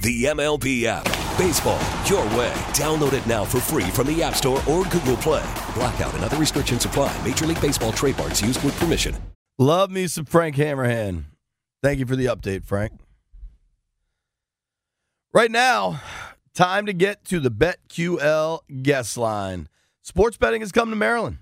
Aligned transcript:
The 0.00 0.24
MLB 0.26 0.84
app. 0.84 1.04
Baseball, 1.36 1.80
your 2.06 2.22
way. 2.36 2.52
Download 2.72 3.12
it 3.14 3.26
now 3.26 3.44
for 3.44 3.60
free 3.60 3.90
from 3.90 4.06
the 4.06 4.22
App 4.22 4.34
Store 4.34 4.58
or 4.68 4.84
Google 4.84 5.16
Play. 5.16 5.44
Blackout 5.74 6.14
and 6.14 6.22
other 6.22 6.36
restrictions 6.36 6.84
apply. 6.84 7.16
Major 7.24 7.46
League 7.46 7.60
Baseball 7.60 7.90
trademarks 7.92 8.40
used 8.40 8.62
with 8.62 8.78
permission. 8.78 9.16
Love 9.58 9.90
me 9.90 10.06
some 10.06 10.24
Frank 10.24 10.54
Hammerhand. 10.54 11.24
Thank 11.82 11.98
you 11.98 12.06
for 12.06 12.14
the 12.14 12.26
update, 12.26 12.64
Frank. 12.64 12.92
Right 15.32 15.50
now, 15.50 16.00
time 16.54 16.86
to 16.86 16.92
get 16.92 17.24
to 17.26 17.40
the 17.40 17.50
BetQL 17.50 18.60
guest 18.82 19.16
line. 19.16 19.68
Sports 20.02 20.36
betting 20.36 20.60
has 20.60 20.70
come 20.70 20.90
to 20.90 20.96
Maryland. 20.96 21.38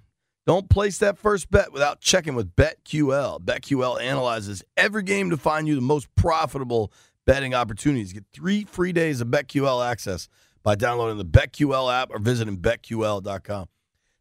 Don't 0.46 0.70
place 0.70 0.98
that 0.98 1.18
first 1.18 1.50
bet 1.50 1.72
without 1.72 2.00
checking 2.00 2.34
with 2.34 2.56
BetQL. 2.56 3.40
BetQL 3.40 4.00
analyzes 4.00 4.62
every 4.76 5.02
game 5.02 5.28
to 5.30 5.36
find 5.36 5.68
you 5.68 5.74
the 5.74 5.80
most 5.80 6.06
profitable 6.14 6.92
betting 7.26 7.54
opportunities. 7.54 8.12
Get 8.12 8.24
three 8.32 8.64
free 8.64 8.92
days 8.92 9.20
of 9.20 9.28
BetQL 9.28 9.84
access 9.86 10.28
by 10.62 10.74
downloading 10.74 11.18
the 11.18 11.24
BetQL 11.24 11.92
app 11.92 12.10
or 12.10 12.18
visiting 12.18 12.58
BetQL.com. 12.58 13.66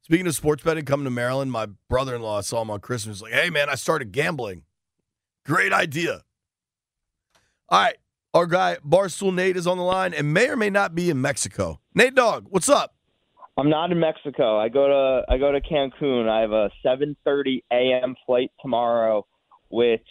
Speaking 0.01 0.27
of 0.27 0.35
sports 0.35 0.63
betting 0.63 0.85
coming 0.85 1.05
to 1.05 1.09
Maryland, 1.09 1.51
my 1.51 1.67
brother 1.89 2.15
in 2.15 2.21
law 2.21 2.41
saw 2.41 2.61
him 2.61 2.69
on 2.69 2.79
Christmas. 2.79 3.21
Like, 3.21 3.33
hey, 3.33 3.49
man, 3.49 3.69
I 3.69 3.75
started 3.75 4.11
gambling. 4.11 4.63
Great 5.45 5.73
idea. 5.73 6.21
All 7.69 7.81
right. 7.81 7.95
Our 8.33 8.47
guy, 8.47 8.77
Barstool 8.85 9.33
Nate, 9.33 9.55
is 9.55 9.65
on 9.65 9.77
the 9.77 9.83
line 9.83 10.13
and 10.13 10.33
may 10.33 10.49
or 10.49 10.57
may 10.57 10.69
not 10.69 10.93
be 10.93 11.09
in 11.09 11.21
Mexico. 11.21 11.79
Nate 11.95 12.13
Dog, 12.13 12.47
what's 12.49 12.67
up? 12.67 12.93
I'm 13.57 13.69
not 13.69 13.91
in 13.91 13.99
Mexico. 13.99 14.59
I 14.59 14.67
go 14.67 14.87
to 14.87 15.33
I 15.33 15.37
go 15.37 15.53
to 15.53 15.61
Cancun. 15.61 16.27
I 16.27 16.41
have 16.41 16.51
a 16.51 16.69
7:30 16.85 17.63
a.m. 17.71 18.15
flight 18.25 18.51
tomorrow, 18.61 19.25
which 19.69 20.05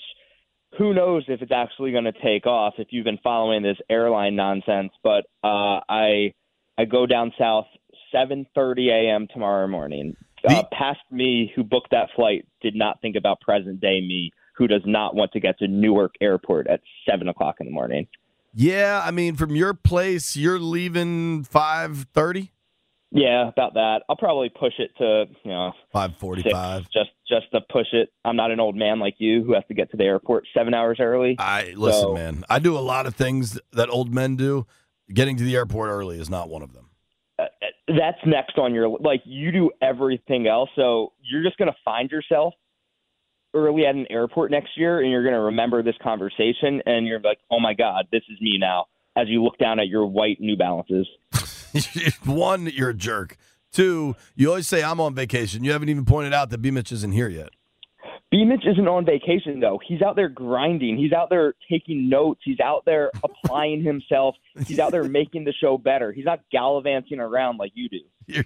who 0.78 0.94
knows 0.94 1.25
if 1.28 1.42
it's 1.42 1.53
actually 1.53 1.92
going 1.92 2.05
to 2.05 2.12
take 2.12 2.47
off. 2.47 2.75
If 2.78 2.89
you've 2.91 3.05
been 3.05 3.19
following 3.22 3.62
this 3.62 3.78
airline 3.89 4.36
nonsense, 4.36 4.92
but 5.03 5.25
uh, 5.42 5.81
I 5.89 6.34
I 6.77 6.84
go 6.84 7.06
down 7.06 7.33
south 7.39 7.66
7:30 8.14 8.91
a.m. 8.91 9.27
tomorrow 9.33 9.66
morning. 9.66 10.16
Uh, 10.47 10.62
past 10.72 11.00
me, 11.11 11.50
who 11.56 11.64
booked 11.64 11.91
that 11.91 12.11
flight, 12.14 12.47
did 12.61 12.75
not 12.75 13.00
think 13.00 13.16
about 13.16 13.41
present 13.41 13.81
day 13.81 14.00
me, 14.03 14.31
who 14.55 14.66
does 14.66 14.83
not 14.84 15.14
want 15.14 15.33
to 15.33 15.41
get 15.41 15.58
to 15.58 15.66
Newark 15.66 16.14
Airport 16.20 16.66
at 16.66 16.81
seven 17.09 17.28
o'clock 17.28 17.56
in 17.61 17.66
the 17.66 17.72
morning. 17.72 18.06
Yeah, 18.53 19.03
I 19.03 19.11
mean, 19.11 19.36
from 19.36 19.56
your 19.56 19.75
place, 19.75 20.36
you're 20.36 20.59
leaving 20.59 21.44
5:30. 21.44 22.50
Yeah, 23.14 23.48
about 23.48 23.74
that. 23.74 24.02
I'll 24.08 24.16
probably 24.16 24.48
push 24.48 24.72
it 24.78 24.90
to 24.98 25.26
you 25.44 25.50
know 25.50 25.72
5:45. 25.94 26.90
Just 26.92 27.10
just 27.28 27.50
to 27.52 27.60
push 27.70 27.86
it. 27.92 28.10
I'm 28.24 28.34
not 28.34 28.50
an 28.50 28.58
old 28.58 28.74
man 28.74 28.98
like 28.98 29.14
you 29.18 29.44
who 29.44 29.54
has 29.54 29.62
to 29.68 29.74
get 29.74 29.90
to 29.92 29.96
the 29.96 30.02
airport 30.02 30.46
seven 30.52 30.74
hours 30.74 30.98
early. 31.00 31.36
I 31.38 31.74
listen, 31.76 32.00
so, 32.00 32.14
man. 32.14 32.44
I 32.50 32.58
do 32.58 32.76
a 32.76 32.80
lot 32.80 33.06
of 33.06 33.14
things 33.14 33.58
that 33.72 33.88
old 33.88 34.12
men 34.12 34.34
do. 34.34 34.66
Getting 35.12 35.36
to 35.36 35.44
the 35.44 35.54
airport 35.54 35.90
early 35.90 36.18
is 36.18 36.28
not 36.28 36.48
one 36.48 36.62
of 36.62 36.72
them. 36.72 36.90
Uh, 37.38 37.44
that's 37.86 38.18
next 38.26 38.58
on 38.58 38.74
your 38.74 38.88
like. 38.88 39.22
You 39.24 39.52
do 39.52 39.70
everything 39.80 40.48
else, 40.48 40.70
so 40.74 41.12
you're 41.22 41.44
just 41.44 41.56
gonna 41.56 41.76
find 41.84 42.10
yourself 42.10 42.54
early 43.54 43.86
at 43.86 43.94
an 43.94 44.06
airport 44.10 44.50
next 44.50 44.76
year, 44.76 45.00
and 45.00 45.10
you're 45.12 45.22
gonna 45.22 45.40
remember 45.40 45.84
this 45.84 45.94
conversation, 46.02 46.82
and 46.84 47.06
you're 47.06 47.20
like, 47.20 47.38
oh 47.48 47.60
my 47.60 47.74
god, 47.74 48.08
this 48.10 48.22
is 48.28 48.40
me 48.40 48.58
now. 48.58 48.86
As 49.14 49.28
you 49.28 49.44
look 49.44 49.56
down 49.58 49.78
at 49.78 49.86
your 49.86 50.04
white 50.04 50.40
New 50.40 50.56
Balances. 50.56 51.06
One, 52.24 52.66
you're 52.66 52.90
a 52.90 52.94
jerk. 52.94 53.36
Two, 53.72 54.14
you 54.36 54.48
always 54.48 54.68
say 54.68 54.82
I'm 54.82 55.00
on 55.00 55.14
vacation. 55.14 55.64
You 55.64 55.72
haven't 55.72 55.88
even 55.88 56.04
pointed 56.04 56.32
out 56.32 56.50
that 56.50 56.58
B 56.58 56.70
Mitch 56.70 56.92
isn't 56.92 57.12
here 57.12 57.28
yet. 57.28 57.50
B 58.30 58.44
Mitch 58.44 58.64
isn't 58.66 58.88
on 58.88 59.04
vacation 59.04 59.60
though. 59.60 59.80
He's 59.86 60.02
out 60.02 60.16
there 60.16 60.28
grinding. 60.28 60.96
He's 60.96 61.12
out 61.12 61.30
there 61.30 61.54
taking 61.70 62.08
notes. 62.08 62.40
He's 62.44 62.58
out 62.58 62.84
there 62.84 63.12
applying 63.22 63.82
himself. 63.82 64.34
He's 64.66 64.78
out 64.78 64.92
there 64.92 65.04
making 65.04 65.44
the 65.44 65.52
show 65.52 65.78
better. 65.78 66.10
He's 66.12 66.24
not 66.24 66.40
gallivanting 66.50 67.20
around 67.20 67.58
like 67.58 67.72
you 67.74 67.88
do. 67.88 68.00
You're, 68.26 68.44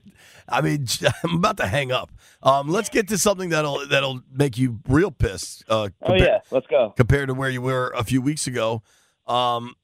I 0.48 0.60
mean, 0.60 0.86
I'm 1.24 1.36
about 1.36 1.56
to 1.58 1.66
hang 1.66 1.92
up. 1.92 2.10
Um, 2.42 2.68
let's 2.68 2.88
get 2.88 3.08
to 3.08 3.18
something 3.18 3.50
that'll 3.50 3.86
that'll 3.88 4.20
make 4.30 4.58
you 4.58 4.80
real 4.88 5.10
pissed. 5.10 5.64
Uh, 5.68 5.88
oh 6.02 6.14
yeah, 6.14 6.40
let's 6.50 6.66
go. 6.66 6.92
Compared 6.96 7.28
to 7.28 7.34
where 7.34 7.50
you 7.50 7.62
were 7.62 7.92
a 7.96 8.04
few 8.04 8.20
weeks 8.20 8.46
ago, 8.46 8.82
um, 9.26 9.74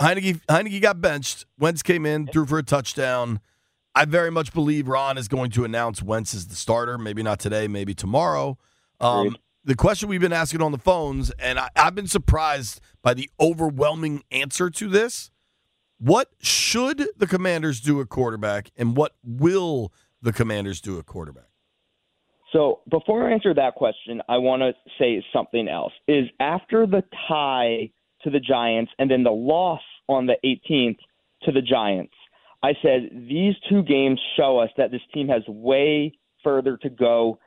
Heinicke, 0.00 0.40
Heinicke 0.48 0.80
got 0.80 1.00
benched. 1.00 1.46
Wentz 1.58 1.82
came 1.82 2.04
in, 2.06 2.26
threw 2.26 2.46
for 2.46 2.58
a 2.58 2.62
touchdown. 2.62 3.40
I 3.94 4.04
very 4.04 4.30
much 4.30 4.52
believe 4.52 4.88
Ron 4.88 5.18
is 5.18 5.28
going 5.28 5.50
to 5.52 5.64
announce 5.64 6.02
Wentz 6.02 6.34
as 6.34 6.48
the 6.48 6.56
starter. 6.56 6.98
Maybe 6.98 7.22
not 7.22 7.38
today, 7.38 7.68
maybe 7.68 7.94
tomorrow. 7.94 8.58
Um, 9.00 9.36
the 9.64 9.76
question 9.76 10.08
we've 10.08 10.20
been 10.20 10.32
asking 10.32 10.62
on 10.62 10.72
the 10.72 10.78
phones, 10.78 11.30
and 11.38 11.58
I, 11.58 11.68
I've 11.76 11.94
been 11.94 12.08
surprised 12.08 12.80
by 13.02 13.14
the 13.14 13.30
overwhelming 13.40 14.22
answer 14.30 14.68
to 14.68 14.88
this. 14.88 15.30
What 15.98 16.28
should 16.40 17.06
the 17.16 17.26
Commanders 17.26 17.80
do 17.80 18.00
at 18.00 18.08
quarterback, 18.08 18.70
and 18.76 18.96
what 18.96 19.12
will 19.22 19.92
the 20.20 20.32
Commanders 20.32 20.80
do 20.80 20.98
at 20.98 21.06
quarterback? 21.06 21.48
So 22.52 22.80
before 22.90 23.28
I 23.28 23.32
answer 23.32 23.54
that 23.54 23.74
question, 23.74 24.20
I 24.28 24.38
want 24.38 24.62
to 24.62 24.72
say 24.98 25.24
something 25.32 25.68
else. 25.68 25.92
Is 26.06 26.26
after 26.40 26.86
the 26.86 27.02
tie 27.28 27.90
to 28.24 28.30
the 28.30 28.40
Giants 28.40 28.92
and 28.98 29.10
then 29.10 29.22
the 29.22 29.30
loss 29.30 29.80
on 30.08 30.26
the 30.26 30.36
18th 30.44 30.98
to 31.42 31.52
the 31.52 31.62
Giants. 31.62 32.14
I 32.62 32.72
said 32.82 33.10
these 33.12 33.54
two 33.68 33.82
games 33.82 34.20
show 34.36 34.58
us 34.58 34.70
that 34.76 34.90
this 34.90 35.02
team 35.12 35.28
has 35.28 35.42
way 35.46 36.12
further 36.42 36.76
to 36.78 36.90
go 36.90 37.38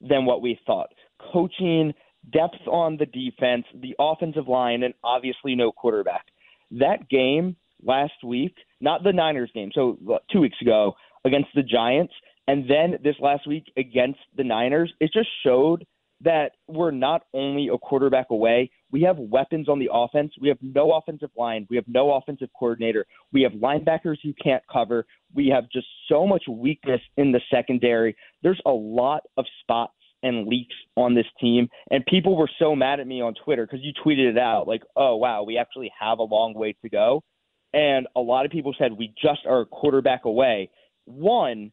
than 0.00 0.24
what 0.24 0.42
we 0.42 0.58
thought. 0.66 0.88
Coaching, 1.32 1.92
depth 2.32 2.66
on 2.66 2.96
the 2.96 3.06
defense, 3.06 3.64
the 3.74 3.94
offensive 3.98 4.48
line, 4.48 4.82
and 4.82 4.94
obviously 5.04 5.54
no 5.54 5.72
quarterback. 5.72 6.26
That 6.70 7.08
game 7.08 7.56
last 7.82 8.24
week, 8.24 8.54
not 8.80 9.02
the 9.02 9.12
Niners 9.12 9.50
game, 9.54 9.70
so 9.74 9.98
uh, 10.10 10.18
two 10.32 10.40
weeks 10.40 10.56
ago 10.60 10.94
against 11.24 11.48
the 11.54 11.62
Giants, 11.62 12.14
and 12.48 12.68
then 12.68 12.98
this 13.04 13.16
last 13.20 13.46
week 13.46 13.72
against 13.76 14.18
the 14.36 14.44
Niners, 14.44 14.92
it 15.00 15.10
just 15.12 15.28
showed 15.44 15.86
that 16.22 16.52
we're 16.68 16.90
not 16.90 17.22
only 17.34 17.68
a 17.68 17.78
quarterback 17.78 18.30
away, 18.30 18.70
we 18.92 19.02
have 19.02 19.18
weapons 19.18 19.68
on 19.68 19.78
the 19.78 19.88
offense. 19.92 20.32
We 20.40 20.48
have 20.48 20.58
no 20.60 20.92
offensive 20.92 21.30
line. 21.36 21.66
We 21.70 21.76
have 21.76 21.88
no 21.88 22.12
offensive 22.12 22.50
coordinator. 22.56 23.06
We 23.32 23.42
have 23.42 23.52
linebackers 23.52 24.18
who 24.22 24.34
can't 24.34 24.62
cover. 24.70 25.06
We 25.34 25.48
have 25.48 25.64
just 25.72 25.86
so 26.08 26.26
much 26.26 26.44
weakness 26.48 27.00
in 27.16 27.32
the 27.32 27.40
secondary. 27.50 28.14
There's 28.42 28.60
a 28.66 28.70
lot 28.70 29.22
of 29.38 29.46
spots 29.62 29.94
and 30.22 30.46
leaks 30.46 30.74
on 30.96 31.14
this 31.14 31.26
team. 31.40 31.68
And 31.90 32.04
people 32.06 32.36
were 32.36 32.50
so 32.58 32.76
mad 32.76 33.00
at 33.00 33.06
me 33.06 33.22
on 33.22 33.34
Twitter 33.44 33.66
because 33.66 33.80
you 33.82 33.92
tweeted 34.04 34.30
it 34.30 34.38
out 34.38 34.68
like, 34.68 34.82
oh, 34.94 35.16
wow, 35.16 35.42
we 35.42 35.58
actually 35.58 35.90
have 35.98 36.18
a 36.18 36.24
long 36.24 36.54
way 36.54 36.76
to 36.82 36.88
go. 36.88 37.24
And 37.72 38.06
a 38.14 38.20
lot 38.20 38.44
of 38.44 38.52
people 38.52 38.74
said 38.78 38.92
we 38.92 39.14
just 39.20 39.40
are 39.48 39.62
a 39.62 39.66
quarterback 39.66 40.26
away. 40.26 40.70
One, 41.06 41.72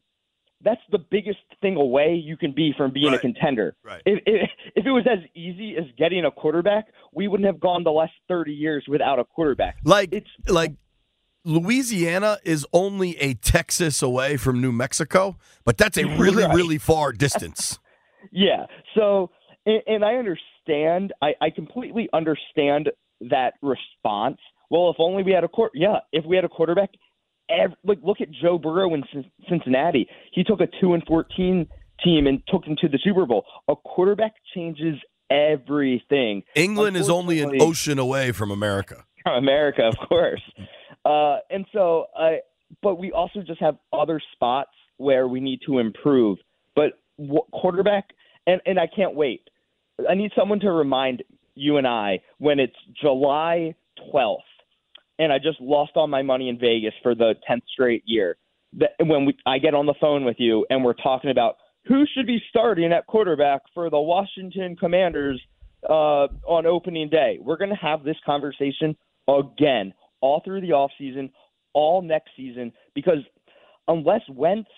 that's 0.62 0.80
the 0.90 0.98
biggest 0.98 1.38
thing 1.60 1.76
away 1.76 2.14
you 2.14 2.36
can 2.36 2.52
be 2.52 2.72
from 2.76 2.92
being 2.92 3.06
right. 3.06 3.16
a 3.16 3.18
contender. 3.18 3.74
Right. 3.82 4.02
If, 4.04 4.22
if, 4.26 4.50
if 4.76 4.86
it 4.86 4.90
was 4.90 5.06
as 5.10 5.18
easy 5.34 5.76
as 5.76 5.84
getting 5.96 6.24
a 6.24 6.30
quarterback, 6.30 6.88
we 7.12 7.28
wouldn't 7.28 7.46
have 7.46 7.60
gone 7.60 7.84
the 7.84 7.90
last 7.90 8.12
thirty 8.28 8.52
years 8.52 8.84
without 8.88 9.18
a 9.18 9.24
quarterback. 9.24 9.78
Like 9.84 10.12
it's 10.12 10.30
like 10.48 10.74
Louisiana 11.44 12.38
is 12.44 12.66
only 12.72 13.16
a 13.18 13.34
Texas 13.34 14.02
away 14.02 14.36
from 14.36 14.60
New 14.60 14.72
Mexico, 14.72 15.38
but 15.64 15.78
that's 15.78 15.96
a 15.96 16.04
really 16.18 16.44
right. 16.44 16.54
really 16.54 16.78
far 16.78 17.12
distance. 17.26 17.78
yeah. 18.30 18.66
So 18.94 19.30
and, 19.66 19.82
and 19.86 20.04
I 20.04 20.14
understand. 20.14 21.12
I, 21.22 21.34
I 21.40 21.50
completely 21.50 22.08
understand 22.12 22.90
that 23.22 23.54
response. 23.62 24.38
Well, 24.70 24.90
if 24.90 24.96
only 24.98 25.22
we 25.22 25.32
had 25.32 25.44
a 25.44 25.48
court. 25.48 25.72
Yeah, 25.74 25.98
if 26.12 26.24
we 26.24 26.36
had 26.36 26.44
a 26.44 26.48
quarterback, 26.48 26.90
every, 27.50 27.76
like 27.84 27.98
look 28.02 28.20
at 28.20 28.28
Joe 28.30 28.58
Burrow 28.58 28.94
in 28.94 29.02
Cincinnati. 29.48 30.08
He 30.32 30.44
took 30.44 30.60
a 30.60 30.68
two 30.80 30.94
and 30.94 31.02
fourteen 31.06 31.68
team 32.04 32.26
and 32.26 32.42
took 32.48 32.64
them 32.64 32.76
to 32.80 32.88
the 32.88 32.98
Super 33.02 33.26
Bowl. 33.26 33.44
A 33.68 33.76
quarterback 33.76 34.34
changes 34.54 34.96
everything. 35.30 36.42
England 36.54 36.96
is 36.96 37.08
only 37.08 37.40
an 37.40 37.60
ocean 37.60 37.98
away 37.98 38.32
from 38.32 38.50
America. 38.50 39.04
America, 39.26 39.82
of 39.82 40.08
course. 40.08 40.42
Uh, 41.04 41.38
and 41.50 41.66
so, 41.72 42.06
uh, 42.18 42.32
but 42.82 42.96
we 42.96 43.12
also 43.12 43.40
just 43.46 43.60
have 43.60 43.76
other 43.92 44.20
spots 44.32 44.70
where 44.96 45.28
we 45.28 45.40
need 45.40 45.60
to 45.66 45.78
improve. 45.78 46.38
But 46.74 46.92
w- 47.18 47.42
quarterback, 47.52 48.08
and 48.46 48.60
and 48.66 48.78
I 48.78 48.86
can't 48.86 49.14
wait. 49.14 49.42
I 50.08 50.14
need 50.14 50.32
someone 50.36 50.60
to 50.60 50.70
remind 50.70 51.22
you 51.54 51.76
and 51.76 51.86
I 51.86 52.20
when 52.38 52.58
it's 52.58 52.76
July 53.00 53.74
twelfth 54.10 54.44
and 55.20 55.30
I 55.30 55.38
just 55.38 55.60
lost 55.60 55.92
all 55.96 56.06
my 56.06 56.22
money 56.22 56.48
in 56.48 56.58
Vegas 56.58 56.94
for 57.02 57.14
the 57.14 57.34
tenth 57.46 57.64
straight 57.70 58.02
year. 58.06 58.36
That 58.78 58.92
when 58.98 59.26
we, 59.26 59.36
I 59.46 59.58
get 59.58 59.74
on 59.74 59.84
the 59.84 59.94
phone 60.00 60.24
with 60.24 60.36
you 60.38 60.66
and 60.70 60.82
we're 60.82 60.94
talking 60.94 61.30
about 61.30 61.56
who 61.86 62.04
should 62.14 62.26
be 62.26 62.38
starting 62.48 62.92
at 62.92 63.06
quarterback 63.06 63.60
for 63.74 63.90
the 63.90 64.00
Washington 64.00 64.76
Commanders 64.76 65.40
uh, 65.88 66.28
on 66.46 66.64
opening 66.66 67.10
day. 67.10 67.38
We're 67.40 67.58
going 67.58 67.70
to 67.70 67.76
have 67.76 68.02
this 68.02 68.16
conversation 68.24 68.96
again 69.28 69.92
all 70.22 70.40
through 70.42 70.62
the 70.62 70.68
offseason, 70.70 71.30
all 71.74 72.00
next 72.00 72.30
season, 72.36 72.72
because 72.94 73.18
unless 73.88 74.22
Wentz 74.30 74.68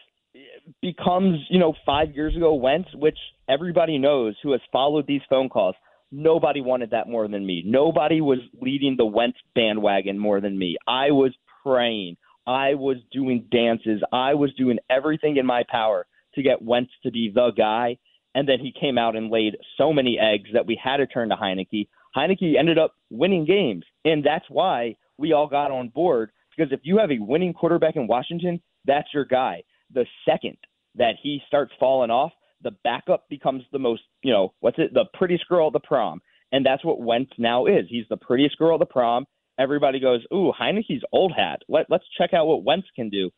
becomes, 0.80 1.38
you 1.50 1.58
know, 1.60 1.74
five 1.86 2.14
years 2.14 2.34
ago 2.34 2.54
Wentz, 2.54 2.88
which 2.94 3.18
everybody 3.48 3.98
knows 3.98 4.34
who 4.42 4.52
has 4.52 4.60
followed 4.72 5.06
these 5.06 5.22
phone 5.30 5.48
calls, 5.48 5.76
nobody 6.12 6.60
wanted 6.60 6.90
that 6.90 7.08
more 7.08 7.26
than 7.26 7.44
me. 7.44 7.62
Nobody 7.66 8.20
was 8.20 8.38
leading 8.60 8.96
the 8.96 9.06
Wentz 9.06 9.38
bandwagon 9.54 10.18
more 10.18 10.40
than 10.40 10.58
me. 10.58 10.76
I 10.86 11.10
was 11.10 11.32
praying. 11.64 12.16
I 12.46 12.74
was 12.74 12.98
doing 13.10 13.46
dances. 13.50 14.02
I 14.12 14.34
was 14.34 14.52
doing 14.54 14.78
everything 14.90 15.36
in 15.38 15.46
my 15.46 15.64
power 15.68 16.06
to 16.34 16.42
get 16.42 16.62
Wentz 16.62 16.90
to 17.04 17.10
be 17.10 17.32
the 17.34 17.50
guy. 17.56 17.98
And 18.34 18.48
then 18.48 18.60
he 18.60 18.72
came 18.78 18.98
out 18.98 19.16
and 19.16 19.30
laid 19.30 19.56
so 19.76 19.92
many 19.92 20.18
eggs 20.18 20.50
that 20.54 20.66
we 20.66 20.78
had 20.82 20.98
to 20.98 21.06
turn 21.06 21.30
to 21.30 21.36
Heinicke. 21.36 21.88
Heinicke 22.16 22.58
ended 22.58 22.78
up 22.78 22.94
winning 23.10 23.44
games. 23.44 23.84
And 24.04 24.24
that's 24.24 24.44
why 24.48 24.96
we 25.18 25.32
all 25.32 25.46
got 25.46 25.70
on 25.70 25.88
board. 25.88 26.30
Because 26.56 26.72
if 26.72 26.80
you 26.82 26.98
have 26.98 27.10
a 27.10 27.18
winning 27.18 27.54
quarterback 27.54 27.96
in 27.96 28.06
Washington, 28.06 28.60
that's 28.86 29.08
your 29.14 29.24
guy. 29.24 29.62
The 29.92 30.06
second 30.28 30.56
that 30.96 31.14
he 31.22 31.40
starts 31.46 31.72
falling 31.78 32.10
off, 32.10 32.32
the 32.62 32.72
backup 32.84 33.28
becomes 33.28 33.64
the 33.72 33.78
most, 33.78 34.02
you 34.22 34.32
know, 34.32 34.52
what's 34.60 34.78
it, 34.78 34.94
the 34.94 35.04
prettiest 35.14 35.48
girl 35.48 35.68
at 35.68 35.72
the 35.72 35.80
prom. 35.80 36.20
And 36.50 36.64
that's 36.66 36.84
what 36.84 37.00
Wentz 37.00 37.32
now 37.38 37.66
is. 37.66 37.86
He's 37.88 38.04
the 38.10 38.16
prettiest 38.16 38.58
girl 38.58 38.74
at 38.74 38.80
the 38.80 38.86
prom. 38.86 39.24
Everybody 39.58 40.00
goes, 40.00 40.20
ooh, 40.32 40.52
Heinicke's 40.58 41.02
old 41.12 41.32
hat. 41.36 41.60
Let, 41.68 41.86
let's 41.88 42.04
check 42.18 42.34
out 42.34 42.46
what 42.46 42.64
Wentz 42.64 42.86
can 42.94 43.10
do. 43.10 43.30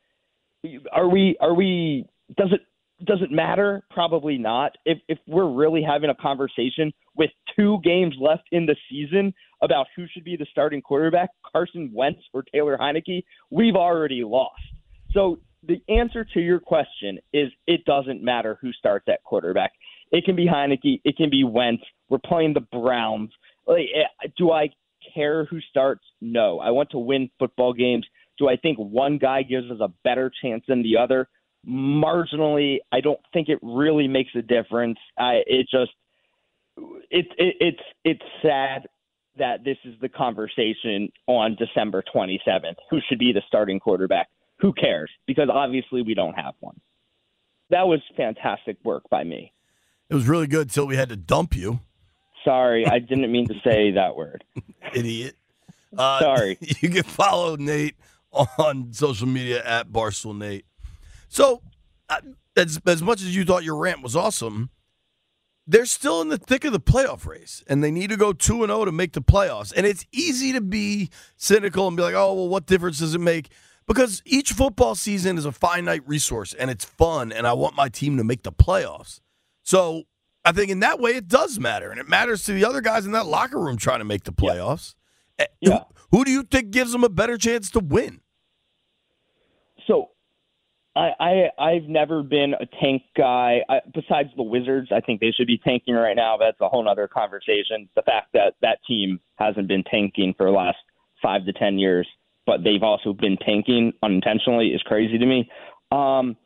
Are 0.92 1.08
we, 1.08 1.36
are 1.40 1.54
we, 1.54 2.06
does 2.36 2.50
it, 2.52 2.60
does 3.04 3.20
it 3.22 3.30
matter? 3.30 3.82
Probably 3.90 4.38
not. 4.38 4.72
If 4.84 4.98
if 5.08 5.18
we're 5.26 5.50
really 5.50 5.82
having 5.82 6.10
a 6.10 6.14
conversation 6.14 6.92
with 7.16 7.30
two 7.56 7.78
games 7.82 8.14
left 8.20 8.44
in 8.52 8.66
the 8.66 8.76
season 8.88 9.34
about 9.62 9.86
who 9.96 10.06
should 10.12 10.24
be 10.24 10.36
the 10.36 10.46
starting 10.50 10.80
quarterback, 10.80 11.30
Carson 11.52 11.90
Wentz 11.92 12.20
or 12.32 12.44
Taylor 12.44 12.78
Heinicke, 12.78 13.24
we've 13.50 13.74
already 13.74 14.22
lost. 14.24 14.62
So 15.10 15.40
the 15.66 15.82
answer 15.88 16.24
to 16.34 16.40
your 16.40 16.60
question 16.60 17.18
is 17.32 17.50
it 17.66 17.84
doesn't 17.84 18.22
matter 18.22 18.58
who 18.60 18.72
starts 18.72 19.06
at 19.08 19.22
quarterback. 19.24 19.72
It 20.12 20.24
can 20.24 20.36
be 20.36 20.46
Heinicke, 20.46 21.00
it 21.04 21.16
can 21.16 21.30
be 21.30 21.44
Wentz. 21.44 21.82
We're 22.08 22.18
playing 22.18 22.54
the 22.54 22.60
Browns. 22.60 23.30
Like, 23.66 23.86
eh, 23.94 24.28
do 24.36 24.52
I 24.52 24.70
care 25.14 25.44
who 25.44 25.60
starts? 25.70 26.04
No. 26.20 26.60
I 26.60 26.70
want 26.70 26.90
to 26.90 26.98
win 26.98 27.30
football 27.38 27.72
games. 27.72 28.06
Do 28.38 28.48
I 28.48 28.56
think 28.56 28.78
one 28.78 29.18
guy 29.18 29.42
gives 29.42 29.70
us 29.70 29.78
a 29.80 29.88
better 30.02 30.30
chance 30.42 30.64
than 30.68 30.82
the 30.82 30.96
other? 30.96 31.28
Marginally, 31.66 32.78
I 32.92 33.00
don't 33.00 33.20
think 33.32 33.48
it 33.48 33.58
really 33.62 34.08
makes 34.08 34.30
a 34.34 34.42
difference. 34.42 34.98
I 35.18 35.42
it 35.46 35.66
just 35.70 35.92
it, 37.10 37.26
it 37.38 37.56
it's 37.60 37.82
it's 38.04 38.22
sad 38.42 38.86
that 39.38 39.64
this 39.64 39.78
is 39.84 39.94
the 40.00 40.08
conversation 40.08 41.10
on 41.26 41.56
December 41.56 42.02
27th. 42.14 42.76
Who 42.90 43.00
should 43.08 43.18
be 43.18 43.32
the 43.32 43.42
starting 43.46 43.80
quarterback? 43.80 44.28
Who 44.58 44.72
cares? 44.72 45.10
Because 45.26 45.48
obviously 45.52 46.02
we 46.02 46.14
don't 46.14 46.34
have 46.34 46.54
one. 46.60 46.80
That 47.70 47.86
was 47.86 48.00
fantastic 48.16 48.76
work 48.84 49.08
by 49.10 49.24
me. 49.24 49.52
It 50.10 50.14
was 50.14 50.28
really 50.28 50.46
good 50.46 50.70
till 50.70 50.86
we 50.86 50.96
had 50.96 51.08
to 51.08 51.16
dump 51.16 51.56
you. 51.56 51.80
Sorry, 52.44 52.86
I 52.86 52.98
didn't 52.98 53.30
mean 53.32 53.48
to 53.48 53.54
say 53.64 53.92
that 53.92 54.16
word. 54.16 54.44
Idiot. 54.94 55.36
Uh, 55.96 56.20
Sorry. 56.20 56.58
You 56.80 56.90
can 56.90 57.02
follow 57.04 57.56
Nate 57.56 57.96
on 58.32 58.92
social 58.92 59.26
media 59.26 59.64
at 59.64 59.90
Barstool 59.90 60.36
Nate. 60.36 60.66
So, 61.28 61.62
as, 62.56 62.80
as 62.86 63.02
much 63.02 63.22
as 63.22 63.34
you 63.34 63.44
thought 63.44 63.64
your 63.64 63.76
rant 63.76 64.02
was 64.02 64.14
awesome, 64.14 64.70
they're 65.66 65.86
still 65.86 66.20
in 66.20 66.28
the 66.28 66.36
thick 66.36 66.64
of 66.64 66.72
the 66.72 66.80
playoff 66.80 67.26
race, 67.26 67.64
and 67.66 67.82
they 67.82 67.90
need 67.90 68.10
to 68.10 68.16
go 68.16 68.32
2 68.32 68.62
and 68.62 68.70
0 68.70 68.84
to 68.84 68.92
make 68.92 69.12
the 69.12 69.22
playoffs. 69.22 69.72
And 69.74 69.86
it's 69.86 70.04
easy 70.12 70.52
to 70.52 70.60
be 70.60 71.08
cynical 71.36 71.88
and 71.88 71.96
be 71.96 72.02
like, 72.02 72.14
oh, 72.14 72.34
well, 72.34 72.48
what 72.48 72.66
difference 72.66 72.98
does 72.98 73.14
it 73.14 73.20
make? 73.20 73.50
Because 73.86 74.22
each 74.24 74.52
football 74.52 74.94
season 74.94 75.38
is 75.38 75.44
a 75.44 75.52
finite 75.52 76.06
resource 76.06 76.54
and 76.54 76.70
it's 76.70 76.84
fun 76.84 77.32
and 77.32 77.46
I 77.46 77.52
want 77.52 77.76
my 77.76 77.88
team 77.88 78.16
to 78.16 78.24
make 78.24 78.42
the 78.42 78.52
playoffs. 78.52 79.20
So 79.62 80.04
I 80.44 80.52
think 80.52 80.70
in 80.70 80.80
that 80.80 81.00
way 81.00 81.12
it 81.12 81.28
does 81.28 81.58
matter 81.58 81.90
and 81.90 82.00
it 82.00 82.08
matters 82.08 82.44
to 82.44 82.52
the 82.52 82.64
other 82.64 82.80
guys 82.80 83.06
in 83.06 83.12
that 83.12 83.26
locker 83.26 83.58
room 83.58 83.76
trying 83.76 84.00
to 84.00 84.04
make 84.04 84.24
the 84.24 84.32
playoffs. 84.32 84.94
Eh, 85.38 85.46
yeah. 85.60 85.70
yeah. 85.70 85.82
Who, 86.10 86.18
who, 86.18 86.24
do 86.24 86.30
you 86.30 86.42
think 86.42 86.70
gives 86.70 86.92
them 86.92 87.04
a 87.04 87.08
better 87.08 87.36
chance 87.36 87.70
to 87.72 87.80
win? 87.80 88.20
So 89.86 90.10
I, 90.96 91.10
I 91.18 91.48
I've 91.58 91.84
never 91.84 92.22
been 92.22 92.54
a 92.54 92.66
tank 92.80 93.02
guy. 93.16 93.60
I, 93.68 93.80
besides 93.92 94.30
the 94.36 94.42
Wizards, 94.42 94.88
I 94.94 95.00
think 95.00 95.20
they 95.20 95.32
should 95.32 95.46
be 95.46 95.58
tanking 95.58 95.94
right 95.94 96.16
now. 96.16 96.36
That's 96.38 96.60
a 96.60 96.68
whole 96.68 96.88
other 96.88 97.08
conversation. 97.08 97.88
The 97.96 98.02
fact 98.02 98.28
that 98.34 98.54
that 98.62 98.78
team 98.86 99.20
hasn't 99.36 99.66
been 99.66 99.82
tanking 99.84 100.34
for 100.36 100.46
the 100.46 100.52
last 100.52 100.78
five 101.20 101.44
to 101.46 101.52
ten 101.52 101.78
years 101.78 102.06
but 102.46 102.62
they've 102.64 102.82
also 102.82 103.12
been 103.12 103.36
tanking 103.38 103.92
unintentionally 104.02 104.68
is 104.68 104.82
crazy 104.82 105.18
to 105.18 105.26
me. 105.26 105.50
Um, 105.90 106.36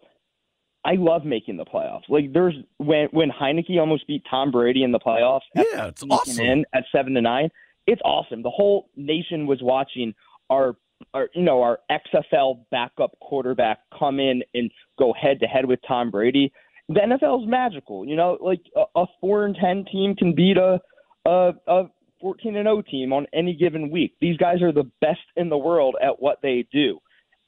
I 0.85 0.95
love 0.95 1.25
making 1.25 1.57
the 1.57 1.65
playoffs. 1.65 2.09
Like 2.09 2.33
there's 2.33 2.55
when 2.79 3.09
when 3.11 3.31
Heinicke 3.31 3.79
almost 3.79 4.07
beat 4.07 4.23
Tom 4.31 4.51
Brady 4.51 4.85
in 4.85 4.93
the 4.93 5.01
playoffs. 5.01 5.41
Yeah, 5.55 5.87
it's 5.87 6.03
awesome. 6.09 6.45
In 6.45 6.65
at 6.73 6.85
seven 6.95 7.15
to 7.15 7.21
nine, 7.21 7.51
it's 7.87 8.01
awesome. 8.05 8.43
The 8.43 8.51
whole 8.51 8.89
nation 8.97 9.47
was 9.47 9.59
watching 9.61 10.15
our 10.51 10.77
our 11.15 11.29
you 11.35 11.43
know 11.43 11.63
our 11.63 11.81
XFL 11.91 12.65
backup 12.71 13.19
quarterback 13.21 13.81
come 13.99 14.21
in 14.21 14.43
and 14.55 14.71
go 14.99 15.13
head 15.13 15.41
to 15.41 15.47
head 15.47 15.67
with 15.67 15.81
Tom 15.87 16.11
Brady. 16.11 16.53
The 16.89 17.01
NFL 17.01 17.43
is 17.43 17.49
magical. 17.49 18.07
You 18.07 18.17
know, 18.17 18.39
like 18.41 18.61
a, 18.77 18.85
a 18.95 19.07
four 19.21 19.45
and 19.45 19.57
ten 19.57 19.85
team 19.91 20.15
can 20.15 20.35
beat 20.35 20.57
a 20.57 20.81
a, 21.27 21.53
a 21.67 21.85
14 22.21 22.57
and 22.57 22.67
0 22.67 22.83
team 22.83 23.13
on 23.13 23.27
any 23.33 23.55
given 23.55 23.91
week. 23.91 24.15
These 24.21 24.37
guys 24.37 24.63
are 24.63 24.73
the 24.73 24.91
best 25.01 25.21
in 25.37 25.49
the 25.49 25.59
world 25.59 25.97
at 26.03 26.21
what 26.21 26.39
they 26.43 26.67
do. 26.73 26.99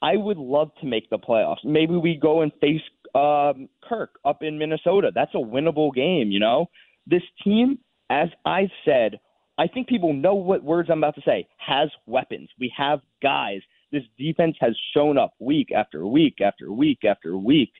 I 0.02 0.16
would 0.16 0.38
love 0.38 0.70
to 0.80 0.86
make 0.86 1.10
the 1.10 1.18
playoffs. 1.18 1.64
Maybe 1.64 1.94
we 1.94 2.16
go 2.16 2.40
and 2.40 2.52
face 2.60 2.80
um, 3.14 3.68
Kirk 3.86 4.18
up 4.24 4.42
in 4.42 4.58
Minnesota. 4.58 5.10
That's 5.14 5.34
a 5.34 5.38
winnable 5.38 5.94
game, 5.94 6.30
you 6.30 6.40
know? 6.40 6.66
This 7.06 7.22
team, 7.44 7.78
as 8.08 8.28
I 8.44 8.70
said, 8.84 9.20
I 9.58 9.66
think 9.66 9.88
people 9.88 10.14
know 10.14 10.34
what 10.34 10.62
words 10.62 10.88
I'm 10.90 10.98
about 10.98 11.16
to 11.16 11.22
say, 11.22 11.46
has 11.58 11.90
weapons. 12.06 12.48
We 12.58 12.72
have 12.76 13.00
guys. 13.22 13.60
This 13.92 14.04
defense 14.18 14.56
has 14.60 14.74
shown 14.94 15.18
up 15.18 15.34
week 15.38 15.70
after 15.76 16.06
week 16.06 16.40
after 16.40 16.72
week 16.72 17.00
after 17.04 17.36
week. 17.36 17.72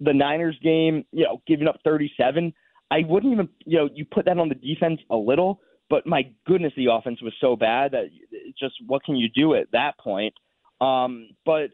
The 0.00 0.12
Niners 0.12 0.58
game, 0.62 1.04
you 1.12 1.24
know, 1.24 1.42
giving 1.46 1.68
up 1.68 1.78
37, 1.84 2.52
I 2.90 3.00
wouldn't 3.06 3.32
even, 3.32 3.48
you 3.66 3.78
know, 3.78 3.88
you 3.94 4.04
put 4.04 4.24
that 4.24 4.38
on 4.38 4.48
the 4.48 4.54
defense 4.54 5.00
a 5.10 5.16
little, 5.16 5.60
but 5.90 6.06
my 6.06 6.30
goodness, 6.46 6.72
the 6.76 6.88
offense 6.92 7.22
was 7.22 7.32
so 7.40 7.56
bad 7.56 7.92
that 7.92 8.10
just 8.58 8.74
what 8.86 9.04
can 9.04 9.16
you 9.16 9.28
do 9.34 9.54
at 9.54 9.70
that 9.72 9.98
point? 9.98 10.34
Um, 10.80 11.30
but 11.44 11.70